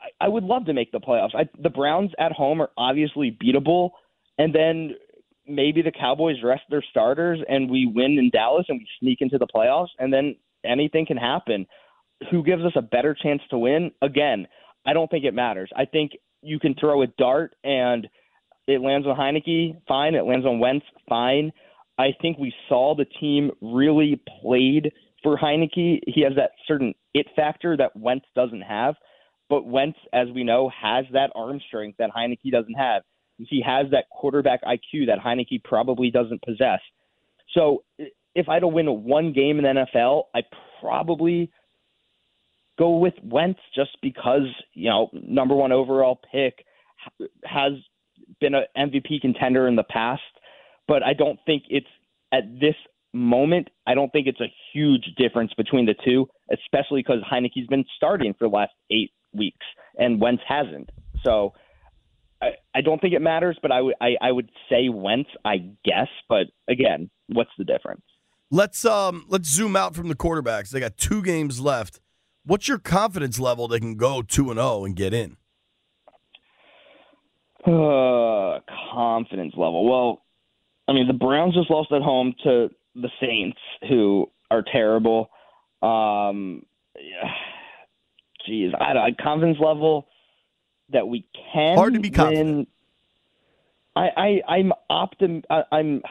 I, 0.00 0.26
I 0.26 0.28
would 0.28 0.44
love 0.44 0.66
to 0.66 0.74
make 0.74 0.92
the 0.92 1.00
playoffs. 1.00 1.34
I, 1.34 1.48
the 1.60 1.70
Browns 1.70 2.10
at 2.18 2.32
home 2.32 2.60
are 2.60 2.70
obviously 2.76 3.36
beatable, 3.42 3.90
and 4.38 4.54
then 4.54 4.94
maybe 5.46 5.82
the 5.82 5.92
Cowboys 5.92 6.36
rest 6.44 6.62
their 6.68 6.84
starters 6.90 7.40
and 7.48 7.70
we 7.70 7.90
win 7.92 8.18
in 8.18 8.30
Dallas 8.30 8.66
and 8.68 8.78
we 8.78 8.86
sneak 9.00 9.18
into 9.20 9.38
the 9.38 9.46
playoffs, 9.46 9.88
and 9.98 10.12
then 10.12 10.36
anything 10.64 11.06
can 11.06 11.16
happen. 11.16 11.66
Who 12.30 12.42
gives 12.42 12.62
us 12.64 12.72
a 12.76 12.82
better 12.82 13.16
chance 13.20 13.42
to 13.50 13.58
win? 13.58 13.92
Again, 14.02 14.48
I 14.86 14.92
don't 14.92 15.10
think 15.10 15.24
it 15.24 15.34
matters. 15.34 15.70
I 15.76 15.84
think 15.84 16.12
you 16.42 16.58
can 16.58 16.74
throw 16.74 17.02
a 17.02 17.06
dart 17.06 17.54
and 17.64 18.08
it 18.66 18.80
lands 18.80 19.06
on 19.06 19.16
Heinicke, 19.16 19.80
fine. 19.86 20.14
It 20.14 20.24
lands 20.24 20.44
on 20.44 20.58
Wentz, 20.58 20.84
fine. 21.08 21.52
I 21.98 22.14
think 22.22 22.38
we 22.38 22.54
saw 22.68 22.94
the 22.94 23.04
team 23.04 23.50
really 23.60 24.20
played 24.40 24.92
for 25.22 25.36
Heinicke. 25.36 26.00
He 26.06 26.20
has 26.22 26.34
that 26.36 26.52
certain 26.66 26.94
it 27.14 27.26
factor 27.34 27.76
that 27.76 27.96
Wentz 27.96 28.26
doesn't 28.34 28.62
have. 28.62 28.94
But 29.48 29.66
Wentz, 29.66 29.98
as 30.12 30.28
we 30.34 30.44
know, 30.44 30.70
has 30.80 31.06
that 31.12 31.30
arm 31.34 31.60
strength 31.66 31.98
that 31.98 32.10
Heinicke 32.16 32.52
doesn't 32.52 32.74
have. 32.74 33.02
He 33.38 33.62
has 33.64 33.86
that 33.90 34.04
quarterback 34.10 34.62
IQ 34.64 35.06
that 35.06 35.18
Heinicke 35.24 35.62
probably 35.64 36.10
doesn't 36.10 36.42
possess. 36.42 36.80
So 37.54 37.82
if 38.34 38.48
I 38.48 38.54
had 38.54 38.60
to 38.60 38.68
win 38.68 39.04
one 39.04 39.32
game 39.32 39.58
in 39.58 39.64
the 39.64 39.86
NFL, 39.96 40.24
I 40.34 40.42
probably 40.80 41.50
go 42.78 42.98
with 42.98 43.14
Wentz 43.22 43.60
just 43.74 43.96
because, 44.02 44.46
you 44.74 44.90
know, 44.90 45.08
number 45.12 45.54
one 45.54 45.72
overall 45.72 46.20
pick 46.30 46.64
has 47.44 47.72
been 48.40 48.54
an 48.54 48.64
MVP 48.76 49.20
contender 49.20 49.66
in 49.66 49.76
the 49.76 49.84
past 49.84 50.22
but 50.88 51.02
I 51.02 51.12
don't 51.12 51.38
think 51.46 51.64
it's 51.68 51.86
at 52.32 52.42
this 52.58 52.74
moment. 53.12 53.68
I 53.86 53.94
don't 53.94 54.10
think 54.10 54.26
it's 54.26 54.40
a 54.40 54.52
huge 54.72 55.04
difference 55.16 55.52
between 55.56 55.86
the 55.86 55.94
two, 56.04 56.28
especially 56.50 57.00
because 57.00 57.22
Heinicke's 57.30 57.68
been 57.68 57.84
starting 57.96 58.34
for 58.34 58.48
the 58.48 58.54
last 58.54 58.72
eight 58.90 59.12
weeks 59.32 59.64
and 59.98 60.20
Wentz 60.20 60.42
hasn't. 60.48 60.90
So 61.24 61.52
I, 62.42 62.50
I 62.74 62.80
don't 62.80 63.00
think 63.00 63.14
it 63.14 63.20
matters, 63.20 63.58
but 63.60 63.70
I, 63.70 63.76
w- 63.76 63.94
I, 64.00 64.16
I 64.20 64.32
would 64.32 64.50
say 64.70 64.88
Wentz, 64.88 65.30
I 65.44 65.58
guess. 65.84 66.08
But 66.28 66.46
again, 66.68 67.10
what's 67.28 67.50
the 67.58 67.64
difference? 67.64 68.02
Let's 68.50 68.84
um 68.86 69.26
let's 69.28 69.46
zoom 69.46 69.76
out 69.76 69.94
from 69.94 70.08
the 70.08 70.14
quarterbacks. 70.14 70.70
They 70.70 70.80
got 70.80 70.96
two 70.96 71.22
games 71.22 71.60
left. 71.60 72.00
What's 72.46 72.66
your 72.66 72.78
confidence 72.78 73.38
level 73.38 73.68
they 73.68 73.78
can 73.78 73.96
go 73.96 74.22
two 74.22 74.50
and 74.50 74.58
zero 74.58 74.70
oh 74.70 74.84
and 74.86 74.96
get 74.96 75.12
in? 75.12 75.36
Uh, 77.66 78.60
confidence 78.94 79.52
level. 79.54 79.84
Well, 79.84 80.22
I 80.88 80.92
mean, 80.92 81.06
the 81.06 81.12
Browns 81.12 81.54
just 81.54 81.70
lost 81.70 81.92
at 81.92 82.02
home 82.02 82.34
to 82.44 82.70
the 82.94 83.10
Saints, 83.20 83.58
who 83.88 84.30
are 84.50 84.62
terrible. 84.72 85.30
Um, 85.82 86.62
yeah, 86.96 87.30
geez, 88.46 88.72
I, 88.78 88.92
I 88.92 89.10
confidence 89.22 89.58
level 89.60 90.08
that 90.90 91.06
we 91.06 91.26
can 91.52 91.76
Hard 91.76 91.94
to 91.94 92.00
be 92.00 92.08
win. 92.08 92.14
confident. 92.14 92.68
I, 93.94 94.08
I 94.16 94.56
I'm 94.56 94.72
optim. 94.90 95.44
I, 95.50 95.62
I'm 95.70 96.02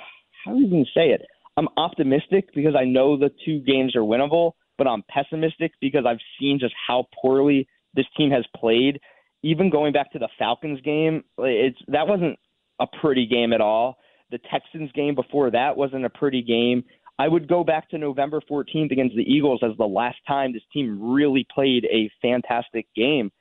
how 0.46 0.54
do 0.54 0.60
you 0.60 0.68
even 0.68 0.86
say 0.94 1.10
it? 1.10 1.24
I'm 1.58 1.68
optimistic 1.76 2.54
because 2.54 2.76
I 2.80 2.86
know 2.86 3.18
the 3.18 3.32
two 3.44 3.60
games 3.62 3.96
are 3.96 4.02
winnable, 4.02 4.52
but 4.78 4.88
I'm 4.88 5.04
pessimistic 5.10 5.72
because 5.82 6.06
I've 6.06 6.20
seen 6.40 6.60
just 6.60 6.76
how 6.88 7.08
poorly 7.20 7.68
this 7.96 8.06
team 8.16 8.30
has 8.32 8.46
played. 8.56 9.00
Even 9.44 9.70
going 9.70 9.92
back 9.94 10.12
to 10.12 10.20
the 10.20 10.30
Falcons 10.38 10.80
game, 10.82 11.24
it's 11.40 11.78
that 11.88 12.08
wasn't 12.08 12.38
a 12.80 12.86
pretty 13.02 13.26
game 13.26 13.54
at 13.54 13.62
all. 13.62 13.98
The 14.32 14.40
Texans 14.52 14.92
game 14.94 15.16
before 15.16 15.52
that 15.52 15.78
wasn't 15.78 16.06
a 16.06 16.10
pretty 16.10 16.42
game. 16.42 16.84
I 17.20 17.28
would 17.28 17.48
go 17.48 17.64
back 17.64 17.90
to 17.90 17.98
November 17.98 18.42
14th 18.50 18.92
against 18.92 19.16
the 19.16 19.24
Eagles 19.24 19.62
as 19.64 19.76
the 19.78 19.86
last 19.86 20.18
time 20.28 20.54
this 20.54 20.62
team 20.72 21.00
really 21.02 21.48
played 21.54 21.86
a 21.86 22.12
fantastic 22.22 22.88
game. 22.96 23.32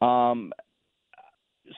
Um, 0.00 0.52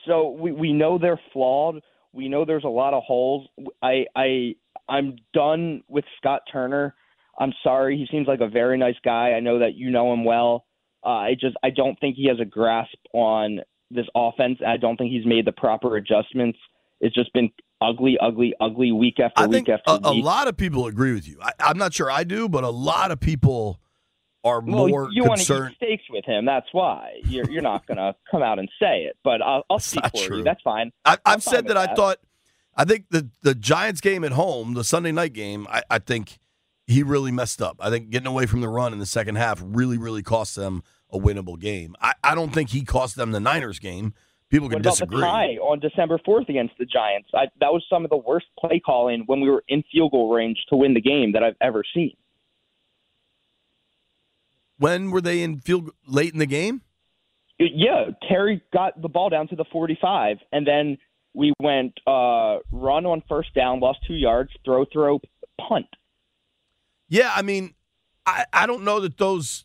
so 0.06 0.30
we, 0.30 0.52
we 0.52 0.72
know 0.72 0.98
they're 0.98 1.20
flawed. 1.32 1.80
We 2.12 2.28
know 2.28 2.44
there's 2.44 2.64
a 2.64 2.68
lot 2.68 2.94
of 2.94 3.02
holes. 3.02 3.48
I 3.82 4.06
I 4.14 4.54
I'm 4.88 5.16
done 5.34 5.82
with 5.88 6.04
Scott 6.18 6.42
Turner. 6.50 6.94
I'm 7.38 7.52
sorry. 7.62 7.96
He 7.96 8.06
seems 8.10 8.26
like 8.26 8.40
a 8.40 8.48
very 8.48 8.78
nice 8.78 8.96
guy. 9.04 9.32
I 9.32 9.40
know 9.40 9.58
that 9.60 9.74
you 9.74 9.90
know 9.90 10.12
him 10.12 10.24
well. 10.24 10.64
Uh, 11.04 11.10
I 11.10 11.34
just 11.38 11.56
I 11.62 11.70
don't 11.70 11.98
think 12.00 12.16
he 12.16 12.28
has 12.28 12.40
a 12.40 12.44
grasp 12.44 12.96
on 13.12 13.60
this 13.90 14.06
offense. 14.14 14.58
I 14.66 14.76
don't 14.76 14.96
think 14.96 15.12
he's 15.12 15.26
made 15.26 15.46
the 15.46 15.52
proper 15.52 15.96
adjustments. 15.96 16.58
It's 17.00 17.14
just 17.14 17.32
been 17.32 17.50
ugly, 17.80 18.18
ugly, 18.20 18.54
ugly 18.60 18.92
week 18.92 19.20
after 19.20 19.42
I 19.42 19.46
week 19.46 19.68
after 19.68 19.82
a, 19.86 20.10
a 20.10 20.12
lot 20.12 20.48
of 20.48 20.56
people 20.56 20.86
agree 20.86 21.12
with 21.12 21.28
you. 21.28 21.38
I, 21.40 21.52
I'm 21.60 21.78
not 21.78 21.94
sure 21.94 22.10
I 22.10 22.24
do, 22.24 22.48
but 22.48 22.64
a 22.64 22.70
lot 22.70 23.10
of 23.10 23.20
people 23.20 23.80
are 24.44 24.60
well, 24.60 24.88
more 24.88 25.08
you 25.12 25.24
want 25.24 25.40
to 25.40 25.46
concerned. 25.46 25.72
eat 25.72 25.86
steaks 25.86 26.04
with 26.10 26.24
him. 26.24 26.44
That's 26.44 26.68
why 26.72 27.20
you're 27.24 27.50
you're 27.50 27.62
not 27.62 27.86
going 27.86 27.96
to 27.98 28.14
come 28.30 28.42
out 28.42 28.58
and 28.58 28.68
say 28.80 29.02
it. 29.02 29.16
But 29.24 29.42
I'll, 29.42 29.64
I'll 29.70 29.78
speak 29.78 30.04
for 30.04 30.26
true. 30.26 30.38
you. 30.38 30.44
That's 30.44 30.62
fine. 30.62 30.92
I, 31.04 31.18
I've 31.24 31.42
said 31.42 31.64
with 31.64 31.68
that, 31.68 31.76
I 31.76 31.86
that. 31.86 31.96
thought, 31.96 32.18
I 32.76 32.84
think 32.84 33.06
the 33.10 33.28
the 33.42 33.54
Giants 33.54 34.00
game 34.00 34.24
at 34.24 34.32
home, 34.32 34.74
the 34.74 34.84
Sunday 34.84 35.12
night 35.12 35.32
game, 35.32 35.66
I, 35.70 35.82
I 35.90 35.98
think 35.98 36.38
he 36.86 37.02
really 37.02 37.32
messed 37.32 37.60
up. 37.60 37.76
I 37.80 37.90
think 37.90 38.10
getting 38.10 38.26
away 38.26 38.46
from 38.46 38.60
the 38.60 38.68
run 38.68 38.92
in 38.92 38.98
the 38.98 39.06
second 39.06 39.34
half 39.36 39.60
really, 39.62 39.98
really 39.98 40.22
cost 40.22 40.56
them 40.56 40.82
a 41.10 41.18
winnable 41.18 41.58
game. 41.58 41.94
I, 42.00 42.14
I 42.24 42.34
don't 42.34 42.52
think 42.52 42.70
he 42.70 42.82
cost 42.82 43.16
them 43.16 43.30
the 43.30 43.40
Niners 43.40 43.78
game. 43.78 44.14
People 44.50 44.66
What 44.68 44.72
can 44.72 44.80
about 44.80 44.90
disagree. 44.92 45.20
the 45.20 45.26
tie 45.26 45.56
on 45.60 45.78
December 45.78 46.18
4th 46.26 46.48
against 46.48 46.74
the 46.78 46.86
Giants? 46.86 47.28
I, 47.34 47.46
that 47.60 47.70
was 47.72 47.84
some 47.90 48.04
of 48.04 48.10
the 48.10 48.16
worst 48.16 48.46
play 48.58 48.80
calling 48.80 49.24
when 49.26 49.40
we 49.40 49.50
were 49.50 49.62
in 49.68 49.84
field 49.92 50.12
goal 50.12 50.32
range 50.32 50.56
to 50.70 50.76
win 50.76 50.94
the 50.94 51.02
game 51.02 51.32
that 51.32 51.42
I've 51.42 51.56
ever 51.60 51.84
seen. 51.94 52.16
When 54.78 55.10
were 55.10 55.20
they 55.20 55.42
in 55.42 55.58
field 55.60 55.90
late 56.06 56.32
in 56.32 56.38
the 56.38 56.46
game? 56.46 56.82
Yeah, 57.58 58.10
Terry 58.28 58.62
got 58.72 59.00
the 59.02 59.08
ball 59.08 59.28
down 59.28 59.48
to 59.48 59.56
the 59.56 59.64
45, 59.72 60.38
and 60.52 60.66
then 60.66 60.96
we 61.34 61.52
went 61.60 61.98
uh, 62.06 62.58
run 62.70 63.04
on 63.04 63.22
first 63.28 63.52
down, 63.54 63.80
lost 63.80 63.98
two 64.06 64.14
yards, 64.14 64.50
throw, 64.64 64.84
throw, 64.90 65.20
punt. 65.60 65.86
Yeah, 67.08 67.32
I 67.34 67.42
mean, 67.42 67.74
I, 68.24 68.44
I 68.52 68.66
don't 68.66 68.84
know 68.84 69.00
that 69.00 69.18
those. 69.18 69.64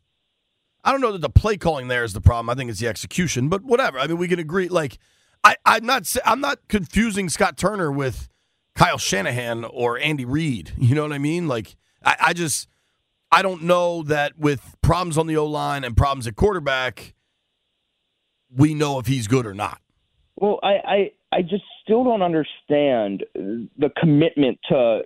I 0.83 0.91
don't 0.91 1.01
know 1.01 1.13
that 1.13 1.21
the 1.21 1.29
play 1.29 1.57
calling 1.57 1.87
there 1.87 2.03
is 2.03 2.13
the 2.13 2.21
problem. 2.21 2.49
I 2.49 2.55
think 2.55 2.69
it's 2.69 2.79
the 2.79 2.87
execution, 2.87 3.47
but 3.47 3.63
whatever. 3.63 3.99
I 3.99 4.07
mean, 4.07 4.17
we 4.17 4.27
can 4.27 4.39
agree. 4.39 4.67
Like, 4.67 4.97
I, 5.43 5.55
I'm 5.65 5.85
not. 5.85 6.13
I'm 6.25 6.41
not 6.41 6.59
confusing 6.67 7.29
Scott 7.29 7.57
Turner 7.57 7.91
with 7.91 8.27
Kyle 8.75 8.97
Shanahan 8.97 9.63
or 9.63 9.97
Andy 9.97 10.25
Reid. 10.25 10.73
You 10.77 10.95
know 10.95 11.03
what 11.03 11.13
I 11.13 11.19
mean? 11.19 11.47
Like, 11.47 11.75
I, 12.03 12.15
I 12.19 12.33
just. 12.33 12.67
I 13.31 13.41
don't 13.41 13.63
know 13.63 14.03
that 14.03 14.37
with 14.37 14.75
problems 14.83 15.17
on 15.17 15.25
the 15.25 15.37
O 15.37 15.47
line 15.47 15.83
and 15.83 15.97
problems 15.97 16.27
at 16.27 16.35
quarterback, 16.35 17.15
we 18.55 18.75
know 18.75 18.99
if 18.99 19.07
he's 19.07 19.27
good 19.27 19.47
or 19.47 19.55
not. 19.55 19.81
Well, 20.35 20.59
I, 20.61 20.67
I, 20.67 21.11
I 21.31 21.41
just 21.41 21.63
still 21.83 22.03
don't 22.03 22.21
understand 22.21 23.23
uh, 23.35 23.65
the 23.77 23.89
commitment 23.99 24.59
to 24.69 25.01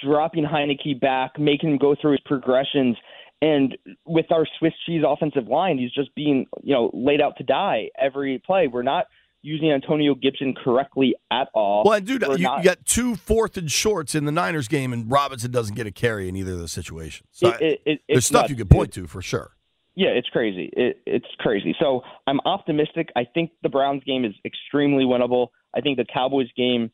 dropping 0.00 0.44
Heinicke 0.44 1.00
back, 1.00 1.38
making 1.38 1.72
him 1.72 1.78
go 1.78 1.94
through 2.00 2.12
his 2.12 2.20
progressions, 2.24 2.96
and 3.42 3.76
with 4.04 4.26
our 4.32 4.46
Swiss 4.58 4.72
cheese 4.86 5.02
offensive 5.06 5.46
line, 5.48 5.78
he's 5.78 5.92
just 5.92 6.14
being 6.14 6.46
you 6.62 6.74
know 6.74 6.90
laid 6.94 7.20
out 7.20 7.36
to 7.38 7.44
die 7.44 7.90
every 8.00 8.38
play. 8.44 8.66
We're 8.68 8.82
not 8.82 9.06
using 9.42 9.70
Antonio 9.70 10.14
Gibson 10.14 10.54
correctly 10.54 11.14
at 11.30 11.48
all. 11.54 11.84
Well, 11.84 11.94
and 11.94 12.06
dude, 12.06 12.26
We're 12.26 12.36
you, 12.36 12.42
not- 12.44 12.64
got 12.64 12.84
two 12.84 13.14
fourth 13.14 13.56
and 13.56 13.70
shorts 13.70 14.14
in 14.14 14.24
the 14.24 14.32
Niners 14.32 14.66
game, 14.66 14.92
and 14.92 15.08
Robinson 15.10 15.50
doesn't 15.52 15.76
get 15.76 15.86
a 15.86 15.92
carry 15.92 16.28
in 16.28 16.34
either 16.36 16.52
of 16.52 16.58
those 16.58 16.72
situations. 16.72 17.28
So 17.30 17.50
It- 17.50 17.62
it- 17.62 17.80
it- 17.86 18.00
there's 18.08 18.26
stuff 18.26 18.42
nuts, 18.42 18.50
you 18.50 18.56
could 18.56 18.70
point 18.70 18.92
to 18.94 19.06
for 19.06 19.22
sure. 19.22 19.52
Yeah, 19.94 20.08
it's 20.08 20.28
crazy. 20.30 20.68
It, 20.76 21.00
it's 21.06 21.26
crazy. 21.38 21.76
So 21.78 22.02
I'm 22.26 22.40
optimistic. 22.44 23.10
I 23.14 23.24
think 23.24 23.52
the 23.62 23.68
Browns 23.68 24.02
game 24.04 24.24
is 24.24 24.34
extremely 24.44 25.04
winnable. 25.04 25.48
I 25.74 25.80
think 25.80 25.96
the 25.96 26.04
Cowboys 26.04 26.48
game 26.56 26.90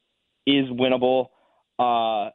is 0.47 0.67
winnable. 0.69 1.29
Uh, 1.79 2.31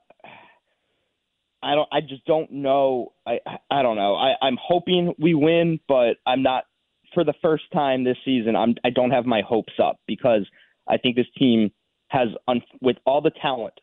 I 1.67 1.75
don't. 1.75 1.89
I 1.91 1.99
just 1.99 2.25
don't 2.25 2.49
know. 2.49 3.11
I 3.25 3.39
I 3.69 3.81
don't 3.81 3.97
know. 3.97 4.15
I, 4.15 4.35
I'm 4.41 4.57
hoping 4.61 5.13
we 5.19 5.33
win, 5.33 5.79
but 5.87 6.15
I'm 6.25 6.41
not. 6.41 6.63
For 7.13 7.23
the 7.23 7.33
first 7.41 7.63
time 7.73 8.05
this 8.05 8.17
season, 8.23 8.55
I'm. 8.55 8.75
I 8.85 8.89
don't 8.89 9.11
have 9.11 9.25
my 9.25 9.41
hopes 9.41 9.73
up 9.83 9.99
because 10.07 10.47
I 10.87 10.95
think 10.97 11.17
this 11.17 11.27
team 11.37 11.71
has, 12.07 12.29
un, 12.47 12.61
with 12.81 12.95
all 13.05 13.21
the 13.21 13.31
talent 13.41 13.73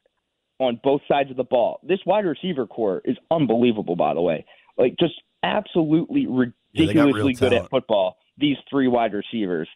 on 0.59 0.81
both 0.83 1.03
sides 1.07 1.31
of 1.31 1.37
the 1.37 1.45
ball. 1.45 1.81
This 1.83 1.99
wide 2.07 2.25
receiver 2.25 2.67
corps 2.67 3.03
is 3.05 3.19
unbelievable. 3.31 3.97
By 3.97 4.15
the 4.15 4.23
way, 4.23 4.47
like 4.79 4.97
just 4.99 5.15
absolutely 5.43 6.23
Yeah, 6.23 6.87
they 6.87 6.95
got 6.95 7.05
real 7.13 7.27
ridiculously 7.27 7.35
good 7.35 7.51
talent. 7.51 7.65
at 7.67 7.71
football. 7.71 8.17
These 8.39 8.57
three 8.71 8.89
wide 8.89 9.13
receivers. 9.13 9.69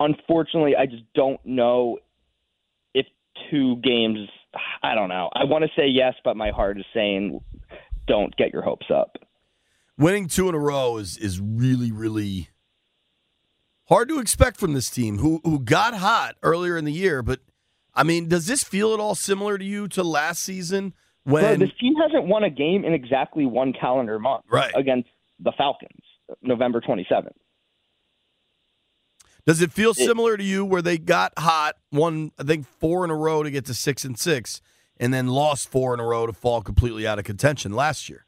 Unfortunately, 0.00 0.74
I 0.74 0.86
just 0.86 1.04
don't 1.14 1.40
know 1.44 1.98
if 2.92 3.06
two 3.50 3.76
games. 3.76 4.28
I 4.82 4.94
don't 4.94 5.08
know. 5.08 5.30
I 5.34 5.44
want 5.44 5.64
to 5.64 5.70
say 5.76 5.86
yes, 5.88 6.14
but 6.24 6.36
my 6.36 6.50
heart 6.50 6.78
is 6.78 6.84
saying 6.94 7.40
don't 8.06 8.34
get 8.36 8.52
your 8.52 8.62
hopes 8.62 8.86
up. 8.92 9.16
Winning 9.98 10.28
two 10.28 10.48
in 10.48 10.54
a 10.54 10.58
row 10.58 10.96
is 10.96 11.16
is 11.18 11.40
really 11.40 11.92
really 11.92 12.48
hard 13.88 14.08
to 14.08 14.18
expect 14.18 14.58
from 14.58 14.72
this 14.72 14.88
team 14.90 15.18
who 15.18 15.40
who 15.44 15.58
got 15.60 15.94
hot 15.94 16.36
earlier 16.42 16.76
in 16.76 16.84
the 16.84 16.92
year. 16.92 17.22
But 17.22 17.40
I 17.94 18.02
mean, 18.02 18.28
does 18.28 18.46
this 18.46 18.62
feel 18.64 18.94
at 18.94 19.00
all 19.00 19.14
similar 19.14 19.58
to 19.58 19.64
you 19.64 19.88
to 19.88 20.02
last 20.02 20.42
season 20.42 20.94
Bro, 21.26 21.34
when? 21.34 21.60
this 21.60 21.70
team 21.80 21.94
hasn't 21.96 22.26
won 22.26 22.44
a 22.44 22.50
game 22.50 22.84
in 22.84 22.94
exactly 22.94 23.46
one 23.46 23.72
calendar 23.72 24.18
month 24.18 24.44
Right. 24.50 24.72
against 24.74 25.08
the 25.38 25.52
Falcons, 25.56 26.00
November 26.42 26.80
27th. 26.80 27.32
Does 29.46 29.60
it 29.62 29.72
feel 29.72 29.94
similar 29.94 30.36
to 30.36 30.44
you 30.44 30.64
where 30.64 30.82
they 30.82 30.98
got 30.98 31.32
hot, 31.38 31.76
won 31.92 32.32
I 32.38 32.42
think 32.44 32.66
four 32.66 33.04
in 33.04 33.10
a 33.10 33.16
row 33.16 33.42
to 33.42 33.50
get 33.50 33.64
to 33.66 33.74
six 33.74 34.04
and 34.04 34.18
six, 34.18 34.60
and 34.98 35.12
then 35.14 35.28
lost 35.28 35.70
four 35.70 35.94
in 35.94 36.00
a 36.00 36.04
row 36.04 36.26
to 36.26 36.32
fall 36.32 36.60
completely 36.62 37.06
out 37.06 37.18
of 37.18 37.24
contention 37.24 37.72
last 37.72 38.08
year? 38.08 38.26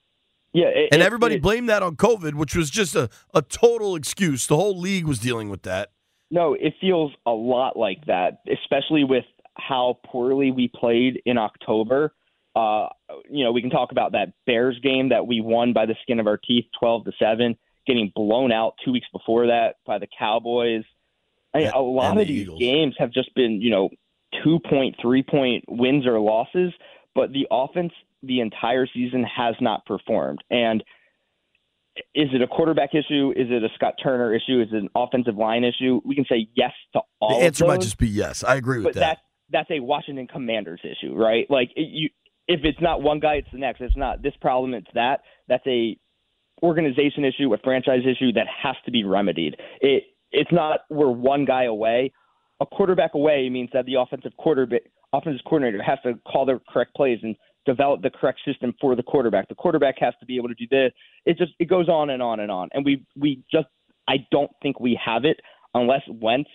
Yeah, 0.53 0.67
it- 0.67 0.89
And 0.93 1.03
it- 1.03 1.05
everybody 1.05 1.37
it- 1.37 1.43
blamed 1.43 1.69
that 1.69 1.83
on 1.83 1.97
COVID, 1.97 2.35
which 2.35 2.55
was 2.57 2.71
just 2.71 2.95
a, 2.97 3.09
a 3.35 3.43
total 3.43 3.95
excuse. 3.97 4.47
The 4.47 4.57
whole 4.57 4.79
league 4.79 5.07
was 5.07 5.19
dealing 5.19 5.49
with 5.49 5.63
that. 5.63 5.91
No, 6.31 6.55
it 6.55 6.75
feels 6.81 7.13
a 7.27 7.31
lot 7.31 7.77
like 7.77 8.07
that, 8.07 8.41
especially 8.51 9.05
with 9.05 9.25
how 9.59 9.99
poorly 10.07 10.51
we 10.51 10.69
played 10.69 11.21
in 11.27 11.37
October. 11.37 12.15
Uh, 12.57 12.89
you 13.31 13.45
know, 13.45 13.53
we 13.53 13.61
can 13.61 13.71
talk 13.71 13.93
about 13.93 14.13
that 14.13 14.33
Bears 14.47 14.79
game 14.83 15.11
that 15.11 15.27
we 15.27 15.41
won 15.43 15.73
by 15.75 15.85
the 15.87 15.95
skin 16.03 16.21
of 16.21 16.27
our 16.27 16.37
teeth, 16.39 16.67
twelve 16.79 17.05
to 17.05 17.13
seven, 17.19 17.57
getting 17.87 18.13
blown 18.15 18.51
out 18.53 18.75
two 18.85 18.93
weeks 18.93 19.07
before 19.13 19.47
that 19.49 19.77
by 19.87 19.99
the 19.99 20.07
Cowboys. 20.19 20.85
I 21.55 21.61
a 21.63 21.79
lot 21.79 22.13
of 22.13 22.19
the 22.19 22.25
these 22.25 22.43
Eagles. 22.43 22.59
games 22.59 22.95
have 22.99 23.13
just 23.13 23.35
been, 23.35 23.61
you 23.61 23.71
know, 23.71 23.91
two 24.43 24.59
point, 24.69 24.97
three 25.01 25.23
point 25.23 25.65
wins 25.69 26.07
or 26.07 26.19
losses, 26.19 26.73
but 27.15 27.33
the 27.33 27.47
offense 27.51 27.93
the 28.23 28.41
entire 28.41 28.87
season 28.87 29.25
has 29.25 29.55
not 29.61 29.85
performed. 29.85 30.43
And 30.51 30.83
is 32.15 32.29
it 32.33 32.41
a 32.41 32.47
quarterback 32.47 32.95
issue? 32.95 33.33
Is 33.37 33.49
it 33.51 33.63
a 33.63 33.69
Scott 33.75 33.95
Turner 34.03 34.35
issue? 34.35 34.63
Is 34.63 34.69
it 34.73 34.77
an 34.77 34.89
offensive 34.95 35.37
line 35.37 35.65
issue? 35.65 36.01
We 36.05 36.15
can 36.15 36.25
say 36.25 36.49
yes 36.55 36.73
to 36.95 37.01
all. 37.21 37.39
The 37.39 37.47
answer 37.47 37.67
might 37.67 37.81
just 37.81 37.99
be 37.99 38.09
yes. 38.09 38.43
I 38.43 38.55
agree 38.57 38.79
with 38.79 38.85
but 38.85 38.95
that. 38.95 39.01
that's 39.01 39.21
that's 39.51 39.71
a 39.71 39.81
Washington 39.81 40.27
Commanders 40.27 40.81
issue, 40.83 41.15
right? 41.15 41.47
Like 41.51 41.71
it, 41.77 41.89
you, 41.91 42.09
if 42.49 42.61
it's 42.65 42.81
not 42.81 43.03
one 43.03 43.21
guy, 43.21 43.35
it's 43.35 43.49
the 43.53 43.59
next. 43.59 43.81
It's 43.81 43.97
not 43.97 44.23
this 44.23 44.35
problem, 44.41 44.73
it's 44.73 44.89
that. 44.95 45.21
That's 45.49 45.67
a 45.67 45.99
organization 46.63 47.25
issue, 47.25 47.53
a 47.53 47.59
franchise 47.59 48.03
issue 48.07 48.33
that 48.33 48.47
has 48.63 48.77
to 48.87 48.91
be 48.91 49.05
remedied. 49.05 49.57
It 49.81 50.05
it's 50.33 50.53
not 50.53 50.81
we're 50.91 51.11
one 51.11 51.45
guy 51.45 51.65
away. 51.65 52.13
A 52.61 52.67
quarterback 52.67 53.15
away 53.15 53.49
means 53.49 53.71
that 53.73 53.87
the 53.87 53.95
offensive 53.95 54.33
quarterback 54.37 54.83
offensive 55.13 55.45
coordinator 55.45 55.83
has 55.83 55.99
to 56.05 56.15
call 56.27 56.47
the 56.47 56.61
correct 56.69 56.95
plays 56.95 57.19
and 57.23 57.37
develop 57.67 58.03
the 58.03 58.11
correct 58.11 58.41
system 58.45 58.75
for 58.81 58.97
the 58.97 59.03
quarterback. 59.03 59.49
The 59.49 59.55
quarterback 59.55 59.97
has 59.99 60.15
to 60.21 60.27
be 60.27 60.37
able 60.37 60.49
to 60.49 60.55
do 60.55 60.67
this. 60.71 60.93
It 61.27 61.39
just 61.39 61.53
it 61.59 61.69
goes 61.69 61.89
on 61.89 62.11
and 62.11 62.23
on 62.23 62.41
and 62.41 62.51
on. 62.51 62.69
And 62.73 62.85
we 62.85 63.05
we 63.17 63.43
just 63.53 63.69
I 64.09 64.27
don't 64.31 64.51
think 64.63 64.81
we 64.81 64.99
have 65.05 65.25
it 65.25 65.41
unless 65.75 66.03
Wentz 66.09 66.51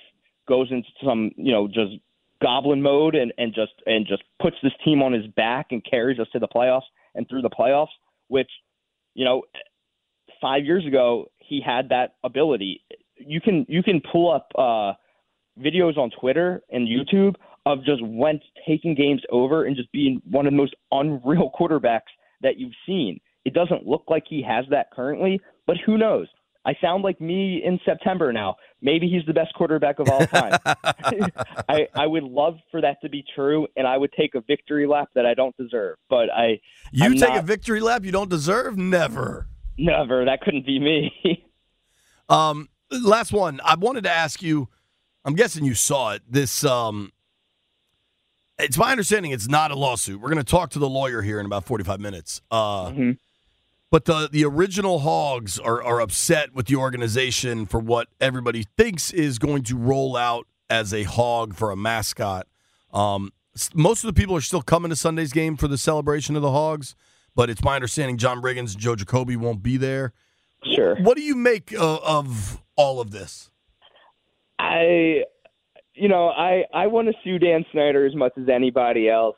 goes 0.48 0.68
into 0.72 0.88
some, 1.04 1.32
you 1.36 1.52
know, 1.52 1.68
just 1.68 1.94
goblin 2.42 2.82
mode 2.82 3.16
and, 3.16 3.34
and 3.38 3.54
just 3.54 3.74
and 3.86 4.06
just 4.06 4.24
puts 4.42 4.56
this 4.62 4.74
team 4.84 5.02
on 5.02 5.14
his 5.14 5.28
back 5.28 5.68
and 5.72 5.84
carries 5.84 6.20
us 6.20 6.28
to 6.34 6.40
the 6.40 6.48
playoffs 6.48 6.82
and 7.16 7.28
through 7.28 7.42
the 7.42 7.50
playoffs, 7.50 7.88
which, 8.28 8.50
you 9.14 9.26
know, 9.26 9.44
five 10.42 10.66
years 10.66 10.86
ago 10.86 11.28
he 11.40 11.62
had 11.66 11.90
that 11.90 12.16
ability. 12.24 12.82
You 13.20 13.42
can 13.42 13.66
you 13.68 13.84
can 13.84 14.02
pull 14.12 14.32
up 14.32 14.52
uh, 14.58 14.94
videos 15.60 15.98
on 15.98 16.12
Twitter 16.20 16.62
and 16.72 16.88
YouTube 16.88 17.36
of 17.66 17.84
just 17.84 18.02
Wentz 18.04 18.46
taking 18.68 18.96
games 18.96 19.22
over 19.30 19.66
and 19.66 19.76
just 19.76 19.92
being 19.92 20.22
one 20.30 20.46
of 20.46 20.54
the 20.54 20.58
most 20.58 20.76
unreal 20.92 21.52
quarterbacks 21.60 22.12
that 22.42 22.58
you've 22.58 22.74
seen. 22.86 23.20
It 23.46 23.54
doesn't 23.54 23.86
look 23.86 24.04
like 24.08 24.24
he 24.28 24.42
has 24.44 24.66
that 24.70 24.92
currently, 24.92 25.40
but 25.66 25.78
who 25.86 25.98
knows? 25.98 26.28
I 26.66 26.76
sound 26.82 27.04
like 27.04 27.22
me 27.22 27.62
in 27.64 27.80
September 27.86 28.34
now. 28.34 28.58
Maybe 28.82 29.08
he's 29.08 29.26
the 29.26 29.34
best 29.34 29.54
quarterback 29.54 30.00
of 30.00 30.10
all 30.10 30.26
time. 30.28 30.60
I, 31.70 31.88
I 31.96 32.06
would 32.06 32.24
love 32.24 32.58
for 32.72 32.82
that 32.82 33.00
to 33.02 33.10
be 33.10 33.24
true, 33.34 33.68
and 33.78 33.88
I 33.88 33.98
would 33.98 34.12
take 34.12 34.36
a 34.36 34.42
victory 34.42 34.86
lap 34.86 35.08
that 35.16 35.26
I 35.26 35.34
don't 35.34 35.56
deserve. 35.56 35.98
But 36.10 36.30
I, 36.30 36.60
you 36.92 37.06
I'm 37.06 37.14
take 37.14 37.30
not, 37.30 37.38
a 37.38 37.42
victory 37.42 37.80
lap 37.80 38.04
you 38.04 38.12
don't 38.12 38.30
deserve. 38.30 38.78
Never. 38.78 39.48
Never. 39.78 40.26
That 40.26 40.42
couldn't 40.42 40.66
be 40.66 40.78
me. 40.78 41.46
um, 42.30 42.68
last 42.92 43.32
one. 43.32 43.60
I 43.64 43.76
wanted 43.76 44.04
to 44.04 44.12
ask 44.12 44.42
you. 44.42 44.70
I'm 45.26 45.36
guessing 45.36 45.66
you 45.66 45.76
saw 45.76 46.14
it. 46.14 46.22
This. 46.30 46.64
Um, 46.64 47.12
it's 48.60 48.78
my 48.78 48.92
understanding 48.92 49.32
it's 49.32 49.48
not 49.48 49.72
a 49.72 49.76
lawsuit. 49.76 50.20
We're 50.20 50.30
going 50.30 50.44
to 50.44 50.52
talk 50.52 50.72
to 50.72 50.80
the 50.80 50.90
lawyer 50.90 51.22
here 51.22 51.40
in 51.40 51.46
about 51.46 51.66
45 51.66 52.00
minutes. 52.00 52.42
Uh, 52.50 52.88
mm-hmm. 52.88 53.12
But 53.90 54.06
the 54.06 54.28
the 54.30 54.44
original 54.44 55.00
Hogs 55.00 55.60
are, 55.60 55.82
are 55.82 56.02
upset 56.02 56.54
with 56.54 56.66
the 56.66 56.76
organization 56.76 57.66
for 57.66 57.80
what 57.80 58.10
everybody 58.20 58.66
thinks 58.78 59.12
is 59.12 59.40
going 59.40 59.64
to 59.64 59.78
roll 59.78 60.18
out 60.18 60.46
as 60.70 60.94
a 60.94 61.04
hog 61.04 61.56
for 61.56 61.72
a 61.72 61.78
mascot. 61.78 62.48
Um, 62.92 63.32
most 63.74 64.04
of 64.04 64.14
the 64.14 64.20
people 64.20 64.36
are 64.36 64.42
still 64.42 64.62
coming 64.62 64.90
to 64.90 64.96
Sunday's 64.96 65.32
game 65.32 65.56
for 65.56 65.68
the 65.70 65.78
celebration 65.78 66.36
of 66.36 66.42
the 66.42 66.52
Hogs, 66.52 66.96
but 67.34 67.50
it's 67.50 67.64
my 67.64 67.76
understanding 67.76 68.18
John 68.18 68.42
Riggins 68.42 68.74
and 68.74 68.80
Joe 68.80 68.96
Jacoby 68.96 69.36
won't 69.36 69.64
be 69.64 69.78
there. 69.78 70.14
Sure. 70.64 70.96
What 70.98 71.18
do 71.18 71.24
you 71.24 71.36
make 71.36 71.72
of, 71.74 72.00
of 72.04 72.62
all 72.76 73.00
of 73.00 73.12
this? 73.12 73.50
I, 74.60 75.24
you 75.94 76.08
know, 76.08 76.30
I 76.30 76.64
I 76.74 76.88
want 76.88 77.08
to 77.08 77.14
sue 77.24 77.40
Dan 77.40 77.66
Snyder 77.72 78.06
as 78.06 78.16
much 78.16 78.34
as 78.38 78.50
anybody 78.50 79.10
else. 79.10 79.36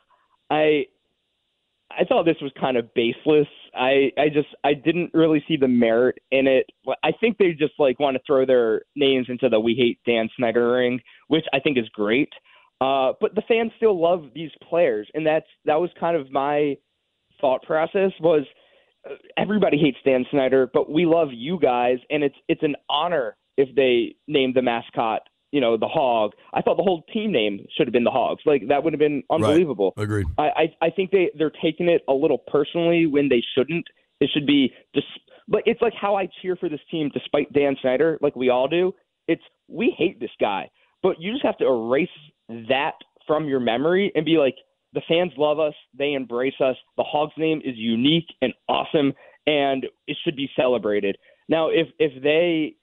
I 0.50 0.86
I 1.90 2.04
thought 2.04 2.24
this 2.24 2.40
was 2.40 2.52
kind 2.58 2.76
of 2.76 2.92
baseless. 2.94 3.48
I 3.74 4.12
I 4.18 4.28
just 4.32 4.48
I 4.64 4.74
didn't 4.74 5.10
really 5.12 5.44
see 5.46 5.56
the 5.56 5.68
merit 5.68 6.18
in 6.30 6.46
it. 6.46 6.66
I 7.02 7.12
think 7.20 7.38
they 7.38 7.52
just 7.52 7.74
like 7.78 8.00
want 8.00 8.16
to 8.16 8.22
throw 8.26 8.46
their 8.46 8.82
names 8.96 9.26
into 9.28 9.48
the 9.48 9.60
we 9.60 9.74
hate 9.74 9.98
Dan 10.06 10.28
Snyder 10.36 10.72
ring, 10.72 11.00
which 11.28 11.44
I 11.52 11.60
think 11.60 11.78
is 11.78 11.88
great. 11.90 12.32
Uh, 12.80 13.12
but 13.20 13.34
the 13.34 13.42
fans 13.46 13.72
still 13.76 14.00
love 14.00 14.30
these 14.34 14.50
players, 14.68 15.08
and 15.12 15.26
that's 15.26 15.46
that 15.66 15.80
was 15.80 15.90
kind 15.98 16.16
of 16.16 16.30
my 16.30 16.76
thought 17.40 17.62
process 17.62 18.12
was 18.20 18.42
uh, 18.42 18.59
everybody 19.36 19.78
hates 19.78 19.98
Dan 20.04 20.24
Snyder, 20.30 20.68
but 20.72 20.90
we 20.90 21.06
love 21.06 21.28
you 21.32 21.58
guys, 21.58 21.98
and 22.10 22.22
it's 22.22 22.36
it's 22.48 22.62
an 22.62 22.76
honor 22.88 23.36
if 23.56 23.74
they 23.74 24.16
name 24.26 24.52
the 24.54 24.62
mascot 24.62 25.22
you 25.52 25.60
know, 25.60 25.76
the 25.76 25.88
hog. 25.88 26.32
I 26.52 26.62
thought 26.62 26.76
the 26.76 26.82
whole 26.82 27.02
team 27.12 27.32
name 27.32 27.66
should 27.76 27.86
have 27.86 27.92
been 27.92 28.04
the 28.04 28.10
Hogs. 28.10 28.42
Like 28.46 28.68
that 28.68 28.84
would 28.84 28.92
have 28.92 29.00
been 29.00 29.22
unbelievable. 29.30 29.92
Right. 29.96 30.04
Agreed. 30.04 30.26
I, 30.38 30.42
I 30.42 30.86
I 30.86 30.90
think 30.90 31.10
they 31.10 31.30
they're 31.36 31.52
taking 31.62 31.88
it 31.88 32.02
a 32.08 32.12
little 32.12 32.38
personally 32.38 33.06
when 33.06 33.28
they 33.28 33.42
shouldn't. 33.56 33.86
It 34.20 34.30
should 34.32 34.46
be 34.46 34.72
just. 34.94 35.06
But 35.48 35.62
it's 35.66 35.82
like 35.82 35.94
how 36.00 36.14
I 36.14 36.28
cheer 36.40 36.54
for 36.54 36.68
this 36.68 36.80
team 36.90 37.10
despite 37.12 37.52
Dan 37.52 37.76
Snyder, 37.82 38.18
like 38.20 38.36
we 38.36 38.50
all 38.50 38.68
do. 38.68 38.92
It's 39.26 39.42
we 39.66 39.94
hate 39.96 40.20
this 40.20 40.30
guy, 40.40 40.70
but 41.02 41.16
you 41.18 41.32
just 41.32 41.44
have 41.44 41.58
to 41.58 41.66
erase 41.66 42.08
that 42.68 42.94
from 43.26 43.48
your 43.48 43.60
memory 43.60 44.12
and 44.14 44.24
be 44.24 44.38
like, 44.38 44.54
the 44.92 45.02
fans 45.08 45.32
love 45.36 45.58
us, 45.58 45.74
they 45.96 46.14
embrace 46.14 46.60
us. 46.60 46.76
The 46.96 47.04
Hogs 47.04 47.34
name 47.38 47.60
is 47.64 47.76
unique 47.76 48.26
and 48.42 48.52
awesome, 48.68 49.12
and 49.46 49.86
it 50.06 50.16
should 50.24 50.36
be 50.36 50.50
celebrated. 50.56 51.16
Now, 51.48 51.68
if 51.70 51.88
if 51.98 52.22
they 52.22 52.76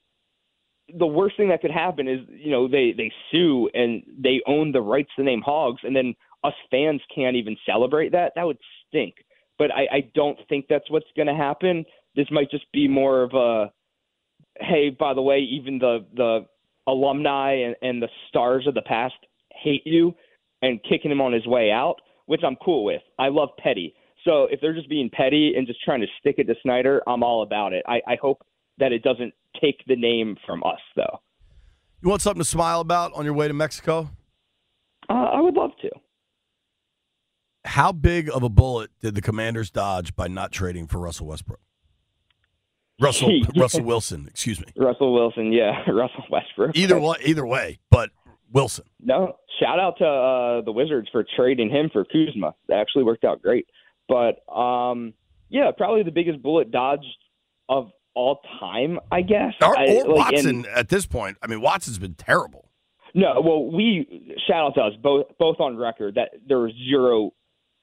the 0.94 1.06
worst 1.06 1.36
thing 1.36 1.50
that 1.50 1.62
could 1.62 1.72
happen 1.72 2.08
is 2.08 2.20
you 2.30 2.52
know 2.52 2.68
they 2.68 2.94
they 2.96 3.12
sue 3.32 3.70
and 3.74 4.04
they 4.18 4.42
own 4.48 4.72
the 4.72 4.82
rights 4.82 5.10
to 5.16 5.24
name 5.24 5.42
hogs 5.42 5.82
and 5.84 5.96
then 5.96 6.16
us 6.44 6.54
fans 6.72 7.02
can't 7.14 7.36
even 7.36 7.58
celebrate 7.66 8.12
that 8.12 8.32
that 8.36 8.46
would 8.46 8.58
stink 8.88 9.16
but 9.58 9.70
i 9.72 9.88
i 9.92 10.12
don't 10.16 10.40
think 10.48 10.66
that's 10.70 10.90
what's 10.90 11.08
going 11.16 11.28
to 11.28 11.36
happen 11.36 11.84
this 12.16 12.28
might 12.32 12.50
just 12.50 12.72
be 12.72 12.88
more 12.88 13.22
of 13.22 13.34
a 13.34 13.72
hey 14.60 14.90
by 14.90 15.14
the 15.14 15.22
way 15.22 15.40
even 15.40 15.78
the 15.78 16.06
the 16.16 16.46
alumni 16.88 17.54
and, 17.54 17.76
and 17.82 18.02
the 18.02 18.10
stars 18.30 18.66
of 18.66 18.74
the 18.74 18.82
past 18.82 19.16
hate 19.52 19.86
you 19.86 20.16
and 20.62 20.80
kicking 20.88 21.12
him 21.12 21.22
on 21.22 21.34
his 21.34 21.46
way 21.48 21.72
out 21.72 21.96
which 22.26 22.42
i'm 22.46 22.56
cool 22.64 22.84
with 22.84 23.02
i 23.20 23.28
love 23.28 23.50
petty 23.58 23.94
so 24.26 24.46
if 24.52 24.60
they're 24.62 24.74
just 24.74 24.90
being 24.90 25.10
petty 25.10 25.54
and 25.56 25.68
just 25.68 25.82
trying 25.84 26.02
to 26.02 26.08
stick 26.20 26.36
it 26.38 26.46
to 26.46 26.56
snyder 26.62 27.02
i'm 27.08 27.24
all 27.24 27.44
about 27.44 27.74
it 27.74 27.84
i 27.88 28.02
i 28.08 28.18
hope 28.22 28.44
that 28.78 28.92
it 28.92 29.04
doesn't 29.04 29.34
take 29.62 29.84
the 29.88 29.96
name 29.96 30.38
from 30.46 30.64
us, 30.64 30.80
though. 30.96 31.22
You 32.02 32.10
want 32.10 32.22
something 32.22 32.42
to 32.42 32.48
smile 32.48 32.80
about 32.80 33.14
on 33.14 33.26
your 33.26 33.34
way 33.34 33.48
to 33.48 33.54
Mexico? 33.54 34.10
Uh, 35.10 35.14
I 35.14 35.42
would 35.42 35.56
love 35.56 35.72
to. 35.82 35.90
How 37.66 37.92
big 37.92 38.30
of 38.30 38.44
a 38.44 38.50
bullet 38.50 38.92
did 39.02 39.16
the 39.16 39.22
Commanders 39.22 39.72
dodge 39.72 40.16
by 40.16 40.28
not 40.28 40.52
trading 40.52 40.88
for 40.88 41.00
Russell 41.00 41.28
Westbrook? 41.28 41.60
Russell. 43.02 43.42
Russell 43.58 43.84
Wilson, 43.84 44.28
excuse 44.28 44.60
me. 44.60 44.68
Russell 44.76 45.14
Wilson, 45.14 45.52
yeah, 45.52 45.84
Russell 45.92 46.24
Westbrook. 46.30 46.76
Either 46.76 47.00
way, 47.00 47.16
either 47.26 47.46
way, 47.46 47.80
but 47.90 48.12
Wilson. 48.52 48.86
No, 49.02 49.38
shout 49.60 49.80
out 49.80 49.98
to 50.00 50.06
uh, 50.06 50.62
the 50.62 50.72
Wizards 50.72 51.08
for 51.12 51.26
trading 51.36 51.70
him 51.70 51.90
for 51.92 52.06
Kuzma. 52.06 52.54
That 52.68 52.80
actually 52.80 53.04
worked 53.04 53.24
out 53.24 53.42
great. 53.42 53.68
But 54.08 54.48
um, 54.52 55.14
yeah, 55.50 55.72
probably 55.76 56.04
the 56.04 56.12
biggest 56.12 56.42
bullet 56.42 56.72
dodged 56.72 57.06
of 57.70 57.92
all 58.16 58.40
time, 58.60 59.00
I 59.12 59.22
guess. 59.22 59.54
Or, 59.62 59.70
or 59.70 59.78
I, 59.78 59.86
like, 59.86 60.08
Watson 60.08 60.48
and, 60.48 60.68
at 60.68 60.90
this 60.90 61.06
point. 61.06 61.38
I 61.42 61.48
mean, 61.48 61.62
Watson's 61.62 62.00
been 62.00 62.16
terrible. 62.16 62.70
No, 63.14 63.42
well, 63.44 63.72
we 63.72 64.36
shout 64.48 64.68
out 64.68 64.76
to 64.76 64.82
us 64.82 64.94
both 65.02 65.26
both 65.40 65.60
on 65.60 65.78
record 65.78 66.16
that 66.16 66.32
there 66.48 66.60
was 66.60 66.72
zero 66.90 67.32